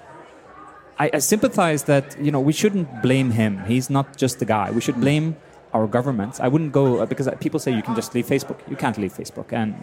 I, 1.00 1.10
I 1.14 1.20
sympathize 1.20 1.84
that 1.84 2.20
you 2.22 2.32
know 2.32 2.40
we 2.40 2.54
shouldn't 2.54 3.02
blame 3.02 3.32
him. 3.32 3.60
He's 3.66 3.90
not 3.90 4.18
just 4.18 4.40
the 4.40 4.46
guy. 4.46 4.72
We 4.72 4.82
should 4.82 5.00
blame 5.00 5.36
our 5.74 5.88
governments. 5.88 6.40
I 6.40 6.48
wouldn't 6.48 6.74
go 6.74 7.00
uh, 7.00 7.06
because 7.06 7.30
people 7.40 7.60
say 7.60 7.74
you 7.74 7.82
can 7.82 7.96
just 7.96 8.14
leave 8.14 8.28
Facebook. 8.28 8.60
You 8.70 8.76
can't 8.76 8.98
leave 8.98 9.14
Facebook, 9.14 9.54
and 9.54 9.76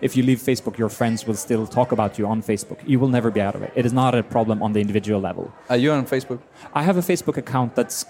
if 0.00 0.16
you 0.16 0.22
leave 0.22 0.38
Facebook, 0.38 0.76
your 0.76 0.88
friends 0.88 1.26
will 1.26 1.34
still 1.34 1.66
talk 1.66 1.92
about 1.92 2.18
you 2.18 2.26
on 2.26 2.42
Facebook. 2.42 2.78
You 2.86 2.98
will 2.98 3.08
never 3.08 3.30
be 3.30 3.40
out 3.40 3.54
of 3.54 3.62
it. 3.62 3.72
It 3.74 3.86
is 3.86 3.92
not 3.92 4.14
a 4.14 4.22
problem 4.22 4.62
on 4.62 4.72
the 4.72 4.80
individual 4.80 5.20
level. 5.20 5.52
Are 5.68 5.76
you 5.76 5.92
on 5.92 6.06
Facebook? 6.06 6.40
I 6.74 6.82
have 6.82 6.96
a 6.96 7.00
Facebook 7.00 7.36
account 7.36 7.74
that's 7.74 8.04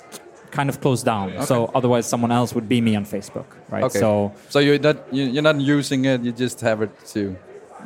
kind 0.58 0.68
of 0.70 0.80
closed 0.80 1.04
down. 1.04 1.26
Okay. 1.30 1.44
So 1.50 1.56
otherwise, 1.78 2.04
someone 2.14 2.32
else 2.40 2.50
would 2.56 2.68
be 2.68 2.80
me 2.88 2.92
on 3.00 3.04
Facebook, 3.04 3.48
right? 3.74 3.84
Okay. 3.88 4.00
So 4.04 4.32
so 4.48 4.58
you're 4.66 4.82
not 4.88 4.96
you're 5.12 5.48
not 5.50 5.60
using 5.60 6.00
it. 6.12 6.18
You 6.26 6.32
just 6.44 6.58
have 6.68 6.78
it 6.86 6.92
to. 7.14 7.36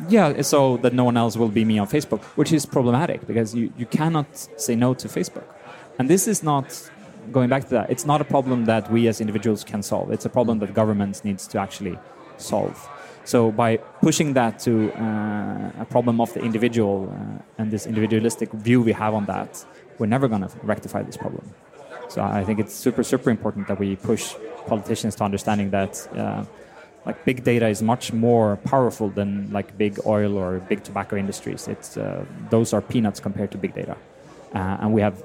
Yeah, 0.08 0.42
so 0.42 0.60
that 0.82 0.92
no 0.92 1.04
one 1.10 1.16
else 1.16 1.34
will 1.40 1.54
be 1.60 1.64
me 1.64 1.76
on 1.82 1.88
Facebook, 1.88 2.22
which 2.40 2.52
is 2.52 2.64
problematic 2.76 3.26
because 3.26 3.48
you, 3.58 3.72
you 3.76 3.86
cannot 4.00 4.28
say 4.56 4.76
no 4.76 4.94
to 4.94 5.08
Facebook. 5.08 5.48
And 5.98 6.08
this 6.08 6.28
is 6.28 6.44
not 6.44 6.66
going 7.32 7.48
back 7.48 7.62
to 7.64 7.70
that. 7.70 7.90
It's 7.90 8.06
not 8.06 8.20
a 8.20 8.28
problem 8.34 8.66
that 8.66 8.92
we 8.92 9.08
as 9.08 9.20
individuals 9.20 9.64
can 9.64 9.82
solve. 9.82 10.12
It's 10.12 10.24
a 10.24 10.28
problem 10.28 10.60
that 10.60 10.72
governments 10.72 11.24
needs 11.24 11.48
to 11.48 11.58
actually 11.58 11.98
solve. 12.36 12.76
So 13.24 13.50
by 13.50 13.78
pushing 14.06 14.34
that 14.34 14.52
to 14.60 14.72
uh, 14.92 15.84
a 15.84 15.86
problem 15.94 16.20
of 16.20 16.32
the 16.32 16.40
individual 16.40 16.96
uh, 17.12 17.60
and 17.60 17.70
this 17.70 17.84
individualistic 17.86 18.50
view 18.52 18.80
we 18.80 18.92
have 18.92 19.14
on 19.14 19.24
that, 19.26 19.66
we're 19.98 20.12
never 20.16 20.28
going 20.28 20.42
to 20.42 20.50
rectify 20.62 21.02
this 21.02 21.16
problem. 21.16 21.44
So 22.08 22.22
I 22.22 22.44
think 22.44 22.58
it's 22.58 22.74
super, 22.74 23.02
super 23.02 23.30
important 23.30 23.68
that 23.68 23.78
we 23.78 23.96
push 23.96 24.34
politicians 24.66 25.14
to 25.16 25.24
understanding 25.24 25.70
that 25.70 26.08
uh, 26.16 26.44
like 27.06 27.24
big 27.24 27.44
data 27.44 27.68
is 27.68 27.82
much 27.82 28.12
more 28.12 28.56
powerful 28.64 29.08
than 29.08 29.50
like 29.52 29.76
big 29.78 29.98
oil 30.06 30.36
or 30.36 30.58
big 30.60 30.82
tobacco 30.84 31.16
industries. 31.16 31.68
It's 31.68 31.96
uh, 31.96 32.24
those 32.50 32.72
are 32.72 32.80
peanuts 32.80 33.20
compared 33.20 33.50
to 33.52 33.58
big 33.58 33.74
data, 33.74 33.96
uh, 34.54 34.80
and 34.80 34.92
we 34.92 35.00
have 35.00 35.22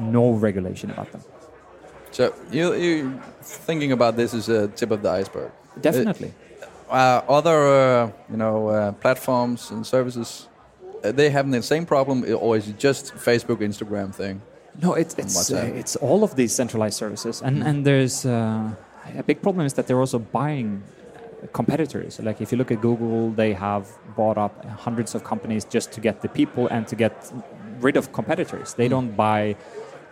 no 0.00 0.32
regulation 0.32 0.90
about 0.90 1.10
them. 1.12 1.22
So 2.10 2.34
you 2.50 2.74
you 2.74 3.20
thinking 3.42 3.92
about 3.92 4.16
this 4.16 4.34
as 4.34 4.48
a 4.48 4.68
tip 4.68 4.90
of 4.90 5.02
the 5.02 5.10
iceberg? 5.10 5.50
Definitely. 5.80 6.32
Uh, 6.90 7.22
other 7.28 7.58
uh, 7.66 8.10
you 8.30 8.36
know 8.36 8.68
uh, 8.68 8.92
platforms 8.92 9.70
and 9.70 9.86
services, 9.86 10.48
they 11.02 11.30
have 11.30 11.50
the 11.50 11.62
same 11.62 11.86
problem, 11.86 12.24
or 12.38 12.56
is 12.56 12.68
it 12.68 12.78
just 12.78 13.14
Facebook, 13.14 13.58
Instagram 13.58 14.14
thing? 14.14 14.42
No, 14.80 14.94
it's 14.94 15.14
it's 15.18 15.50
it's 15.50 15.96
all 15.96 16.24
of 16.24 16.34
these 16.36 16.54
centralized 16.54 16.96
services, 16.96 17.42
and 17.42 17.62
mm. 17.62 17.66
and 17.66 17.86
there's 17.86 18.24
a 18.24 18.76
big 19.26 19.42
problem 19.42 19.66
is 19.66 19.74
that 19.74 19.86
they're 19.86 20.00
also 20.00 20.18
buying 20.18 20.82
competitors. 21.52 22.20
Like 22.20 22.40
if 22.40 22.52
you 22.52 22.58
look 22.58 22.70
at 22.70 22.80
Google, 22.80 23.30
they 23.30 23.52
have 23.52 23.86
bought 24.16 24.38
up 24.38 24.64
hundreds 24.64 25.14
of 25.14 25.24
companies 25.24 25.64
just 25.64 25.92
to 25.92 26.00
get 26.00 26.22
the 26.22 26.28
people 26.28 26.68
and 26.68 26.86
to 26.88 26.96
get 26.96 27.32
rid 27.80 27.96
of 27.96 28.12
competitors. 28.12 28.74
They 28.74 28.86
mm. 28.86 28.90
don't 28.90 29.16
buy 29.16 29.56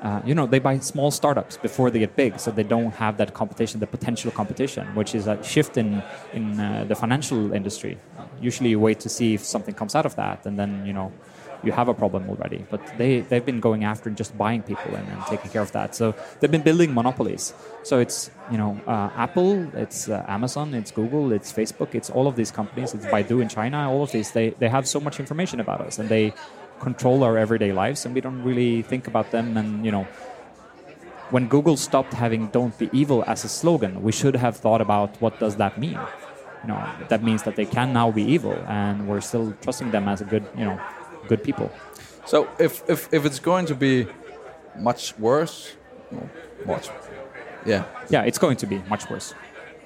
uh, 0.03 0.23
you 0.25 0.35
know, 0.35 0.46
they 0.46 0.59
buy 0.59 0.79
small 0.79 1.11
startups 1.11 1.59
before 1.59 1.90
they 1.90 1.99
get 1.99 2.16
big, 2.16 2.40
so 2.40 2.51
they 2.51 2.62
don't 2.62 2.92
have 2.92 3.18
that 3.18 3.35
competition, 3.35 3.81
the 3.81 3.87
potential 3.87 4.31
competition, 4.31 4.87
which 4.94 5.14
is 5.14 5.27
a 5.27 5.42
shift 5.42 5.77
in 5.77 6.03
in 6.33 6.59
uh, 6.59 6.85
the 6.88 6.94
financial 6.94 7.53
industry. 7.53 7.99
Usually, 8.40 8.70
you 8.70 8.81
wait 8.81 9.01
to 9.01 9.09
see 9.11 9.35
if 9.35 9.44
something 9.44 9.75
comes 9.75 9.94
out 9.94 10.07
of 10.07 10.16
that, 10.16 10.46
and 10.46 10.59
then 10.59 10.87
you 10.87 10.94
know 10.94 11.12
you 11.62 11.73
have 11.73 11.88
a 11.88 11.94
problem 11.94 12.29
already. 12.29 12.64
But 12.70 12.81
they 12.99 13.20
they've 13.20 13.44
been 13.44 13.61
going 13.61 13.85
after 13.85 14.09
and 14.09 14.16
just 14.16 14.37
buying 14.37 14.62
people 14.62 14.94
and, 14.94 15.07
and 15.09 15.23
taking 15.27 15.51
care 15.51 15.62
of 15.62 15.73
that. 15.73 15.94
So 15.94 16.14
they've 16.38 16.51
been 16.51 16.62
building 16.62 16.94
monopolies. 16.94 17.55
So 17.83 17.99
it's 17.99 18.31
you 18.51 18.59
know 18.59 18.81
uh, 18.87 19.11
Apple, 19.16 19.75
it's 19.77 20.09
uh, 20.09 20.25
Amazon, 20.29 20.75
it's 20.75 20.90
Google, 20.90 21.33
it's 21.33 21.53
Facebook, 21.53 21.94
it's 21.94 22.11
all 22.11 22.27
of 22.27 22.37
these 22.37 22.51
companies. 22.51 22.94
It's 22.94 23.07
Baidu 23.07 23.42
in 23.42 23.49
China. 23.49 23.90
All 23.90 24.03
of 24.03 24.12
these 24.12 24.31
they 24.33 24.51
they 24.51 24.68
have 24.68 24.87
so 24.87 25.01
much 25.01 25.20
information 25.20 25.61
about 25.61 25.81
us, 25.81 25.99
and 25.99 26.09
they 26.09 26.35
control 26.81 27.23
our 27.23 27.37
everyday 27.38 27.73
lives 27.73 28.05
and 28.05 28.14
we 28.14 28.20
don't 28.20 28.42
really 28.42 28.83
think 28.83 29.07
about 29.07 29.31
them 29.31 29.57
and 29.57 29.85
you 29.85 29.92
know 29.92 30.05
when 31.31 31.46
google 31.46 31.77
stopped 31.77 32.14
having 32.14 32.49
don't 32.49 32.77
be 32.79 32.88
evil 32.92 33.23
as 33.27 33.44
a 33.44 33.49
slogan 33.49 34.03
we 34.03 34.11
should 34.11 34.35
have 34.35 34.57
thought 34.57 34.81
about 34.81 35.20
what 35.20 35.38
does 35.38 35.57
that 35.57 35.79
mean 35.79 36.01
you 36.62 36.68
know 36.68 36.83
that 37.09 37.23
means 37.23 37.42
that 37.42 37.55
they 37.55 37.66
can 37.66 37.92
now 37.92 38.11
be 38.11 38.23
evil 38.23 38.57
and 38.66 39.07
we're 39.07 39.20
still 39.20 39.53
trusting 39.61 39.90
them 39.90 40.09
as 40.09 40.20
a 40.20 40.25
good 40.25 40.44
you 40.57 40.64
know 40.64 40.81
good 41.28 41.42
people 41.42 41.70
so 42.26 42.48
if 42.59 42.88
if, 42.88 43.12
if 43.12 43.24
it's 43.24 43.38
going 43.38 43.66
to 43.66 43.74
be 43.74 44.06
much 44.78 45.18
worse 45.18 45.72
much 46.66 46.88
yeah 47.66 47.85
yeah 48.09 48.22
it's 48.22 48.38
going 48.38 48.56
to 48.56 48.66
be 48.66 48.78
much 48.88 49.09
worse 49.11 49.35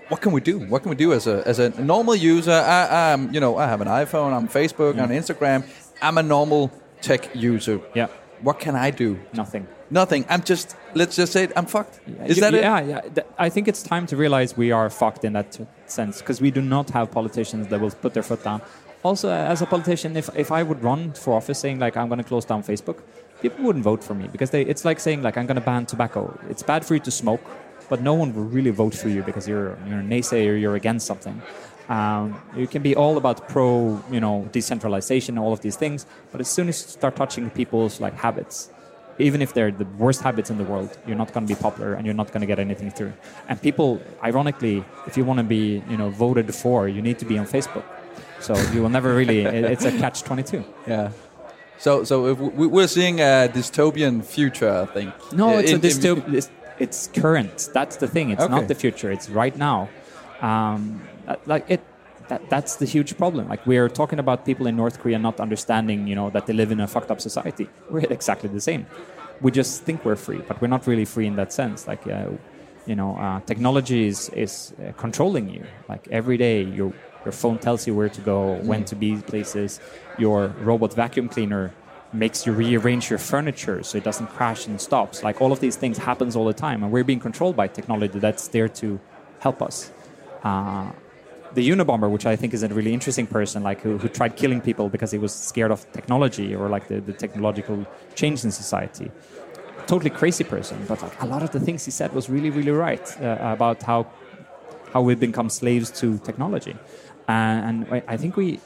what 0.09 0.21
can 0.21 0.33
we 0.33 0.41
do? 0.41 0.59
What 0.59 0.83
can 0.83 0.91
we 0.91 0.97
do 0.97 1.13
as 1.13 1.27
a 1.27 1.43
as 1.47 1.59
a 1.59 1.71
normal 1.83 2.15
user? 2.15 2.53
I, 2.53 3.13
I'm, 3.13 3.33
you 3.33 3.41
know, 3.41 3.57
I 3.57 3.67
have 3.67 3.81
an 3.81 3.89
iPhone, 3.89 4.33
I'm 4.33 4.49
Facebook, 4.49 4.97
yeah. 4.97 5.05
on 5.05 5.09
Instagram. 5.09 5.65
I'm 6.03 6.19
a 6.19 6.23
normal 6.23 6.71
tech 7.01 7.35
user. 7.35 7.81
Yeah. 7.95 8.09
What 8.43 8.61
can 8.61 8.77
I 8.77 8.91
do? 8.91 9.19
Nothing. 9.33 9.67
Nothing. 9.91 10.27
I'm 10.29 10.43
just. 10.43 10.77
Let's 10.95 11.17
just 11.17 11.33
say 11.33 11.45
it, 11.45 11.53
I'm 11.57 11.67
fucked. 11.67 12.01
Yeah, 12.07 12.27
Is 12.27 12.39
that 12.41 12.53
yeah, 12.53 12.79
it? 12.79 12.87
Yeah, 12.89 13.01
yeah. 13.17 13.23
I 13.39 13.49
think 13.49 13.67
it's 13.67 13.83
time 13.83 14.07
to 14.07 14.17
realize 14.17 14.57
we 14.57 14.71
are 14.71 14.89
fucked 14.91 15.25
in 15.25 15.33
that 15.33 15.59
sense 15.87 16.19
because 16.21 16.41
we 16.41 16.51
do 16.51 16.61
not 16.61 16.91
have 16.91 17.11
politicians 17.11 17.69
that 17.69 17.81
will 17.81 17.91
put 17.91 18.15
their 18.15 18.23
foot 18.23 18.45
down. 18.45 18.63
Also, 19.05 19.31
as 19.31 19.61
a 19.61 19.67
politician, 19.67 20.17
if, 20.17 20.35
if 20.35 20.51
I 20.51 20.63
would 20.63 20.83
run 20.83 21.13
for 21.13 21.35
office 21.35 21.59
saying 21.59 21.79
like 21.79 21.95
I'm 21.95 22.09
going 22.09 22.23
to 22.23 22.25
close 22.25 22.47
down 22.47 22.63
Facebook, 22.63 23.03
people 23.43 23.63
wouldn't 23.63 23.85
vote 23.85 24.03
for 24.03 24.15
me 24.15 24.29
because 24.29 24.51
they, 24.51 24.63
it's 24.63 24.87
like 24.87 24.99
saying 24.99 25.23
like 25.23 25.37
I'm 25.37 25.47
going 25.47 25.57
to 25.57 25.61
ban 25.61 25.85
tobacco. 25.85 26.39
It's 26.49 26.63
bad 26.63 26.87
for 26.87 26.95
you 26.95 27.01
to 27.01 27.11
smoke, 27.11 27.43
but 27.91 28.01
no 28.01 28.15
one 28.15 28.35
will 28.35 28.45
really 28.45 28.71
vote 28.71 28.95
for 28.95 29.11
you 29.11 29.23
because 29.23 29.47
you're 29.47 29.77
you're 29.87 30.01
a 30.01 30.03
naysayer, 30.03 30.59
you're 30.59 30.75
against 30.75 31.07
something. 31.07 31.43
Um, 31.91 32.41
you 32.57 32.67
can 32.67 32.81
be 32.81 32.97
all 32.97 33.19
about 33.19 33.47
pro, 33.47 34.03
you 34.11 34.21
know, 34.21 34.49
decentralization, 34.53 35.37
all 35.37 35.53
of 35.53 35.61
these 35.61 35.77
things, 35.77 36.07
but 36.33 36.41
as 36.41 36.49
soon 36.49 36.71
as 36.71 36.81
you 36.81 36.89
start 36.89 37.15
touching 37.15 37.51
people's 37.51 38.01
like 38.01 38.15
habits, 38.15 38.71
even 39.19 39.43
if 39.43 39.53
they're 39.53 39.71
the 39.71 39.85
worst 39.99 40.23
habits 40.23 40.49
in 40.49 40.57
the 40.57 40.65
world, 40.65 40.97
you're 41.07 41.17
not 41.17 41.31
going 41.35 41.47
to 41.47 41.55
be 41.55 41.61
popular 41.61 41.93
and 41.93 42.07
you're 42.07 42.15
not 42.15 42.29
going 42.29 42.41
to 42.41 42.47
get 42.47 42.59
anything 42.59 42.91
through. 42.91 43.13
And 43.51 43.61
people, 43.61 44.01
ironically, 44.23 44.83
if 45.07 45.19
you 45.19 45.27
want 45.27 45.41
to 45.41 45.45
be, 45.45 45.83
you 45.91 45.99
know, 45.99 46.09
voted 46.09 46.55
for, 46.55 46.89
you 46.89 47.03
need 47.03 47.19
to 47.19 47.27
be 47.27 47.37
on 47.37 47.47
Facebook. 47.47 47.85
So 48.45 48.55
you 48.73 48.83
will 48.83 48.91
never 48.91 49.15
really. 49.15 49.41
it's 49.41 49.87
a 49.87 49.93
catch 49.93 50.23
twenty 50.23 50.43
two. 50.43 50.65
Yeah. 50.87 51.13
So, 51.79 52.05
so 52.05 52.35
we're 52.35 52.87
seeing 52.87 53.21
a 53.21 53.51
dystopian 53.53 54.25
future, 54.25 54.71
I 54.71 54.87
think. 54.87 55.33
No, 55.33 55.59
it's 55.59 55.71
in, 55.71 55.79
a 55.79 55.81
dystopian. 55.81 56.35
It's, 56.35 56.51
it's, 56.79 57.09
current. 57.09 57.69
That's 57.75 57.97
the 57.97 58.07
thing. 58.07 58.31
It's 58.31 58.43
okay. 58.43 58.55
not 58.55 58.69
the 58.69 58.75
future. 58.75 59.11
It's 59.11 59.29
right 59.29 59.57
now. 59.57 59.89
Um, 60.41 61.03
like 61.47 61.65
it 61.69 61.83
that, 62.29 62.49
that's 62.51 62.77
the 62.77 62.85
huge 62.85 63.17
problem. 63.17 63.49
Like 63.49 63.67
we're 63.67 63.89
talking 63.89 64.19
about 64.19 64.45
people 64.45 64.67
in 64.67 64.77
North 64.77 64.99
Korea 65.01 65.19
not 65.19 65.41
understanding, 65.41 66.07
you 66.07 66.15
know, 66.15 66.31
that 66.31 66.47
they 66.47 66.53
live 66.53 66.71
in 66.71 66.81
a 66.81 66.87
fucked 66.87 67.11
up 67.11 67.21
society. 67.21 67.69
We're 67.91 68.01
exactly 68.01 68.49
the 68.49 68.61
same. 68.61 68.87
We 69.41 69.51
just 69.51 69.83
think 69.83 70.05
we're 70.05 70.17
free, 70.17 70.43
but 70.49 70.61
we're 70.61 70.69
not 70.69 70.87
really 70.87 71.05
free 71.05 71.27
in 71.27 71.37
that 71.37 71.53
sense. 71.53 71.87
Like, 71.87 72.07
uh, 72.07 72.31
you 72.87 72.95
know, 72.95 73.17
uh, 73.17 73.41
technology 73.41 74.07
is 74.07 74.29
is 74.31 74.75
uh, 74.79 74.93
controlling 74.93 75.49
you. 75.49 75.65
Like 75.89 76.07
every 76.11 76.37
day, 76.37 76.63
your 76.63 76.93
your 77.25 77.33
phone 77.33 77.59
tells 77.59 77.87
you 77.87 77.95
where 77.95 78.09
to 78.09 78.21
go, 78.21 78.55
when 78.63 78.85
to 78.87 78.97
be 78.97 79.17
places. 79.17 79.81
Your 80.19 80.49
robot 80.61 80.95
vacuum 80.95 81.29
cleaner 81.29 81.73
makes 82.13 82.47
you 82.47 82.53
rearrange 82.53 83.11
your 83.11 83.19
furniture 83.19 83.83
so 83.83 83.99
it 83.99 84.05
doesn't 84.05 84.29
crash 84.29 84.67
and 84.67 84.81
stops. 84.81 85.23
Like 85.23 85.41
all 85.41 85.51
of 85.51 85.61
these 85.61 85.77
things 85.77 85.99
happens 85.99 86.37
all 86.37 86.45
the 86.45 86.55
time, 86.55 86.83
and 86.83 86.93
we're 86.93 87.05
being 87.05 87.21
controlled 87.21 87.57
by 87.57 87.67
technology 87.69 88.19
that's 88.19 88.49
there 88.49 88.69
to 88.69 89.01
help 89.41 89.63
us. 89.63 89.91
Uh, 90.43 90.93
the 91.55 91.69
Unabomber, 91.71 92.11
which 92.11 92.27
I 92.27 92.37
think 92.37 92.53
is 92.53 92.63
a 92.63 92.69
really 92.69 92.93
interesting 92.93 93.27
person, 93.27 93.63
like 93.63 93.81
who, 93.81 93.97
who 93.99 94.09
tried 94.09 94.37
killing 94.37 94.61
people 94.61 94.89
because 94.89 95.11
he 95.11 95.19
was 95.19 95.33
scared 95.33 95.71
of 95.71 95.91
technology 95.93 96.55
or 96.55 96.69
like 96.69 96.89
the, 96.89 97.01
the 97.01 97.13
technological 97.13 97.87
change 98.15 98.45
in 98.45 98.51
society. 98.51 99.11
Totally 99.87 100.11
crazy 100.11 100.45
person, 100.45 100.79
but 100.89 101.03
like 101.03 101.23
a 101.23 101.27
lot 101.27 101.43
of 101.43 101.51
the 101.51 101.61
things 101.61 101.85
he 101.85 101.91
said 101.91 102.13
was 102.13 102.29
really, 102.29 102.51
really 102.51 102.73
right 102.73 103.07
uh, 103.21 103.39
about 103.41 103.83
how 103.83 104.07
how 104.93 105.03
we've 105.03 105.21
become 105.21 105.49
slaves 105.51 105.91
to 106.01 106.19
technology, 106.19 106.77
and 107.29 107.87
I 108.09 108.17
think 108.17 108.37
we 108.37 108.61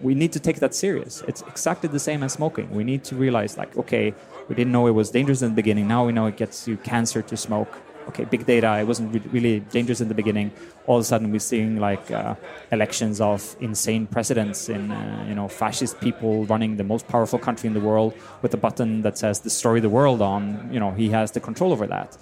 we 0.00 0.14
need 0.14 0.32
to 0.32 0.40
take 0.40 0.60
that 0.60 0.74
serious. 0.74 1.22
It's 1.26 1.42
exactly 1.42 1.88
the 1.88 1.98
same 1.98 2.22
as 2.22 2.32
smoking. 2.32 2.70
We 2.70 2.84
need 2.84 3.02
to 3.04 3.16
realize, 3.16 3.58
like, 3.58 3.76
okay, 3.76 4.14
we 4.48 4.54
didn't 4.54 4.72
know 4.72 4.86
it 4.86 4.94
was 4.94 5.10
dangerous 5.10 5.42
in 5.42 5.50
the 5.50 5.54
beginning. 5.54 5.88
Now 5.88 6.06
we 6.06 6.12
know 6.12 6.26
it 6.26 6.36
gets 6.36 6.68
you 6.68 6.76
cancer 6.76 7.22
to 7.22 7.36
smoke 7.36 7.72
okay, 8.08 8.24
big 8.24 8.46
data, 8.46 8.78
it 8.78 8.86
wasn't 8.86 9.14
re- 9.14 9.30
really 9.30 9.60
dangerous 9.60 10.00
in 10.00 10.08
the 10.08 10.14
beginning. 10.14 10.50
All 10.86 10.96
of 10.96 11.02
a 11.02 11.04
sudden, 11.04 11.30
we're 11.30 11.38
seeing 11.38 11.78
like 11.78 12.10
uh, 12.10 12.34
elections 12.72 13.20
of 13.20 13.56
insane 13.60 14.06
presidents 14.06 14.68
in, 14.68 14.90
uh, 14.90 15.26
you 15.28 15.34
know, 15.34 15.48
fascist 15.48 16.00
people 16.00 16.44
running 16.46 16.76
the 16.76 16.84
most 16.84 17.06
powerful 17.08 17.38
country 17.38 17.66
in 17.66 17.74
the 17.74 17.80
world 17.80 18.14
with 18.42 18.52
a 18.54 18.56
button 18.56 19.02
that 19.02 19.18
says 19.18 19.38
"destroy 19.40 19.80
the 19.80 19.88
world" 19.88 20.20
on. 20.22 20.68
You 20.72 20.80
know, 20.80 20.92
he 20.92 21.10
has 21.10 21.30
the 21.32 21.40
control 21.40 21.72
over 21.72 21.86
that. 21.86 22.16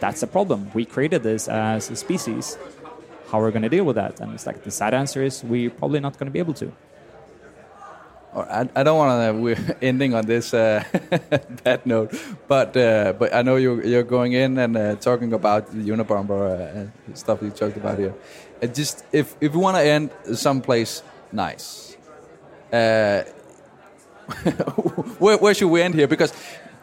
That's 0.00 0.22
a 0.22 0.26
problem. 0.26 0.70
We 0.74 0.84
created 0.84 1.22
this 1.22 1.48
as 1.48 1.90
a 1.90 1.96
species. 1.96 2.58
How 3.30 3.40
are 3.40 3.46
we 3.46 3.50
going 3.50 3.62
to 3.62 3.68
deal 3.68 3.84
with 3.84 3.96
that? 3.96 4.20
And 4.20 4.32
it's 4.34 4.46
like 4.46 4.62
the 4.62 4.70
sad 4.70 4.94
answer 4.94 5.22
is 5.22 5.42
we're 5.42 5.70
probably 5.70 6.00
not 6.00 6.18
going 6.18 6.26
to 6.26 6.32
be 6.32 6.38
able 6.38 6.54
to. 6.54 6.72
I, 8.36 8.82
don't 8.82 8.98
want 8.98 9.36
to. 9.36 9.40
We're 9.42 9.76
ending 9.80 10.14
on 10.14 10.26
this 10.26 10.52
uh, 10.52 10.84
bad 11.64 11.86
note, 11.86 12.14
but 12.46 12.76
uh, 12.76 13.14
but 13.18 13.34
I 13.34 13.42
know 13.42 13.56
you're 13.56 13.82
you're 13.84 14.02
going 14.02 14.34
in 14.34 14.58
and 14.58 14.76
uh, 14.76 14.96
talking 14.96 15.32
about 15.32 15.70
the 15.72 15.90
Unabomber 15.90 16.90
uh, 16.90 17.14
stuff 17.14 17.40
you 17.42 17.50
talked 17.50 17.76
about 17.76 17.98
here. 17.98 18.14
It 18.60 18.74
just 18.74 19.04
if 19.12 19.36
if 19.40 19.52
we 19.52 19.58
want 19.58 19.76
to 19.76 19.82
end 19.82 20.10
someplace 20.34 21.02
nice, 21.32 21.96
uh, 22.72 23.22
where 25.18 25.38
where 25.38 25.54
should 25.54 25.68
we 25.68 25.80
end 25.80 25.94
here? 25.94 26.06
Because 26.06 26.32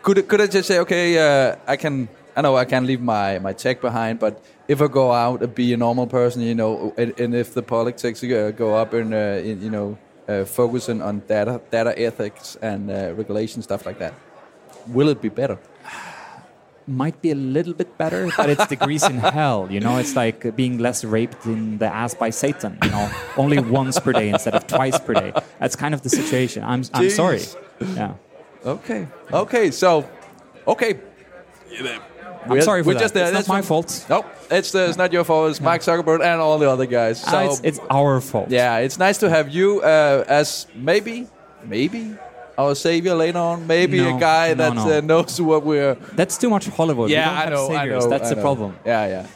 could 0.01 0.27
could 0.27 0.41
I 0.41 0.47
just 0.47 0.67
say 0.67 0.79
okay, 0.79 1.17
uh, 1.19 1.55
I 1.67 1.75
can 1.75 2.09
I 2.35 2.41
know 2.41 2.57
I 2.57 2.65
can 2.65 2.87
leave 2.87 3.01
my 3.01 3.37
my 3.39 3.53
tech 3.53 3.79
behind, 3.79 4.19
but 4.19 4.41
if 4.67 4.81
I 4.81 4.87
go 4.87 5.11
out 5.11 5.43
and 5.43 5.53
be 5.53 5.73
a 5.73 5.77
normal 5.77 6.07
person, 6.07 6.41
you 6.41 6.55
know, 6.55 6.93
and, 6.97 7.13
and 7.19 7.35
if 7.35 7.53
the 7.53 7.61
politics 7.61 8.23
go 8.23 8.75
up 8.75 8.93
in, 8.93 9.13
in 9.13 9.61
you 9.61 9.69
know 9.69 9.97
uh, 10.27 10.45
focusing 10.45 11.01
on 11.01 11.19
data, 11.27 11.61
data 11.71 11.97
ethics 11.99 12.57
and 12.61 12.89
uh, 12.89 13.13
regulation 13.15 13.61
stuff 13.61 13.85
like 13.85 13.99
that. 13.99 14.13
Will 14.87 15.09
it 15.09 15.21
be 15.21 15.29
better? 15.29 15.57
Might 16.87 17.21
be 17.21 17.31
a 17.31 17.35
little 17.35 17.73
bit 17.73 17.97
better, 17.97 18.29
but 18.35 18.49
it's 18.49 18.67
degrees 18.67 19.03
in 19.03 19.17
hell. 19.17 19.67
You 19.71 19.79
know, 19.79 19.97
it's 19.97 20.15
like 20.17 20.53
being 20.55 20.79
less 20.79 21.05
raped 21.05 21.45
in 21.45 21.77
the 21.77 21.87
ass 21.87 22.13
by 22.13 22.29
Satan. 22.29 22.77
You 22.83 22.89
know, 22.89 23.09
only 23.37 23.59
once 23.59 23.99
per 23.99 24.11
day 24.11 24.29
instead 24.29 24.53
of 24.53 24.67
twice 24.67 24.99
per 24.99 25.13
day. 25.13 25.33
That's 25.59 25.77
kind 25.77 25.93
of 25.93 26.01
the 26.01 26.09
situation. 26.09 26.63
I'm, 26.63 26.83
I'm 26.93 27.09
sorry. 27.09 27.41
Yeah. 27.95 28.15
Okay. 28.65 29.07
Okay. 29.31 29.71
So, 29.71 30.09
okay. 30.67 30.99
I'm 32.49 32.61
sorry 32.61 32.83
for 32.83 32.87
we're 32.87 32.93
that. 32.95 32.99
Just, 32.99 33.15
uh, 33.15 33.19
it's 33.19 33.47
not 33.47 33.47
my 33.47 33.61
fault. 33.61 34.05
Nope, 34.09 34.25
it's, 34.51 34.73
uh, 34.73 34.87
it's 34.89 34.97
not 34.97 35.11
your 35.11 35.23
fault. 35.23 35.51
It's 35.51 35.61
Mark 35.61 35.81
Zuckerberg 35.81 36.21
and 36.23 36.41
all 36.41 36.57
the 36.59 36.69
other 36.69 36.85
guys. 36.85 37.23
Ah, 37.25 37.31
so 37.31 37.37
uh, 37.37 37.43
it's, 37.45 37.59
it's, 37.63 37.79
our 37.89 38.21
fault. 38.21 38.49
Yeah, 38.49 38.77
it's 38.77 38.97
nice 38.97 39.17
to 39.19 39.29
have 39.29 39.49
you 39.49 39.81
uh, 39.81 40.25
as 40.27 40.67
maybe, 40.75 41.27
maybe 41.65 42.15
our 42.57 42.75
savior 42.75 43.15
later 43.15 43.39
on. 43.39 43.67
Maybe 43.67 43.97
no, 43.97 44.17
a 44.17 44.19
guy 44.19 44.49
no, 44.49 44.55
that 44.55 44.73
no. 44.75 44.97
Uh, 44.97 45.01
knows 45.01 45.41
what 45.41 45.65
we're. 45.65 45.95
That's 46.13 46.37
too 46.37 46.49
much 46.49 46.67
Hollywood. 46.67 47.09
Yeah, 47.09 47.31
I 47.31 47.49
know, 47.49 47.69
I 47.71 47.85
know. 47.85 48.09
That's 48.09 48.31
I 48.31 48.35
the 48.35 48.41
problem. 48.41 48.75
Yeah, 48.85 49.07
yeah. 49.07 49.27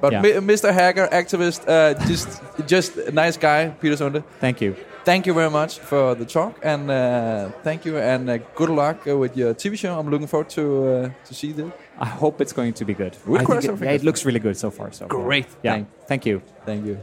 But 0.00 0.12
yeah. 0.12 0.40
Mr. 0.40 0.72
Hacker, 0.72 1.08
activist, 1.08 1.66
uh, 1.66 1.94
just 2.06 2.28
just 2.66 2.96
a 2.96 3.12
nice 3.12 3.36
guy, 3.36 3.68
Peter 3.80 3.96
Sunde. 3.96 4.22
Thank 4.40 4.60
you. 4.60 4.76
Thank 5.04 5.26
you 5.26 5.34
very 5.34 5.50
much 5.50 5.78
for 5.78 6.14
the 6.14 6.24
talk, 6.24 6.58
and 6.62 6.90
uh, 6.90 7.50
thank 7.62 7.84
you, 7.84 7.96
and 7.96 8.28
uh, 8.28 8.38
good 8.54 8.70
luck 8.70 9.06
uh, 9.06 9.16
with 9.16 9.36
your 9.36 9.54
TV 9.54 9.78
show. 9.78 9.98
I'm 9.98 10.10
looking 10.10 10.26
forward 10.26 10.50
to 10.50 10.86
uh, 10.88 11.10
to 11.24 11.34
see 11.34 11.52
this. 11.52 11.72
I 11.98 12.06
hope 12.06 12.40
it's 12.40 12.52
going 12.52 12.74
to 12.74 12.84
be 12.84 12.94
good. 12.94 13.16
We 13.26 13.38
it, 13.38 13.64
yeah, 13.80 13.90
it 13.92 14.04
looks 14.04 14.24
really 14.24 14.40
good 14.40 14.56
so 14.56 14.70
far. 14.70 14.92
So 14.92 15.06
great. 15.06 15.46
Yeah. 15.62 15.72
Thank, 15.72 15.88
thank 16.06 16.26
you. 16.26 16.42
Thank 16.64 16.86
you. 16.86 16.98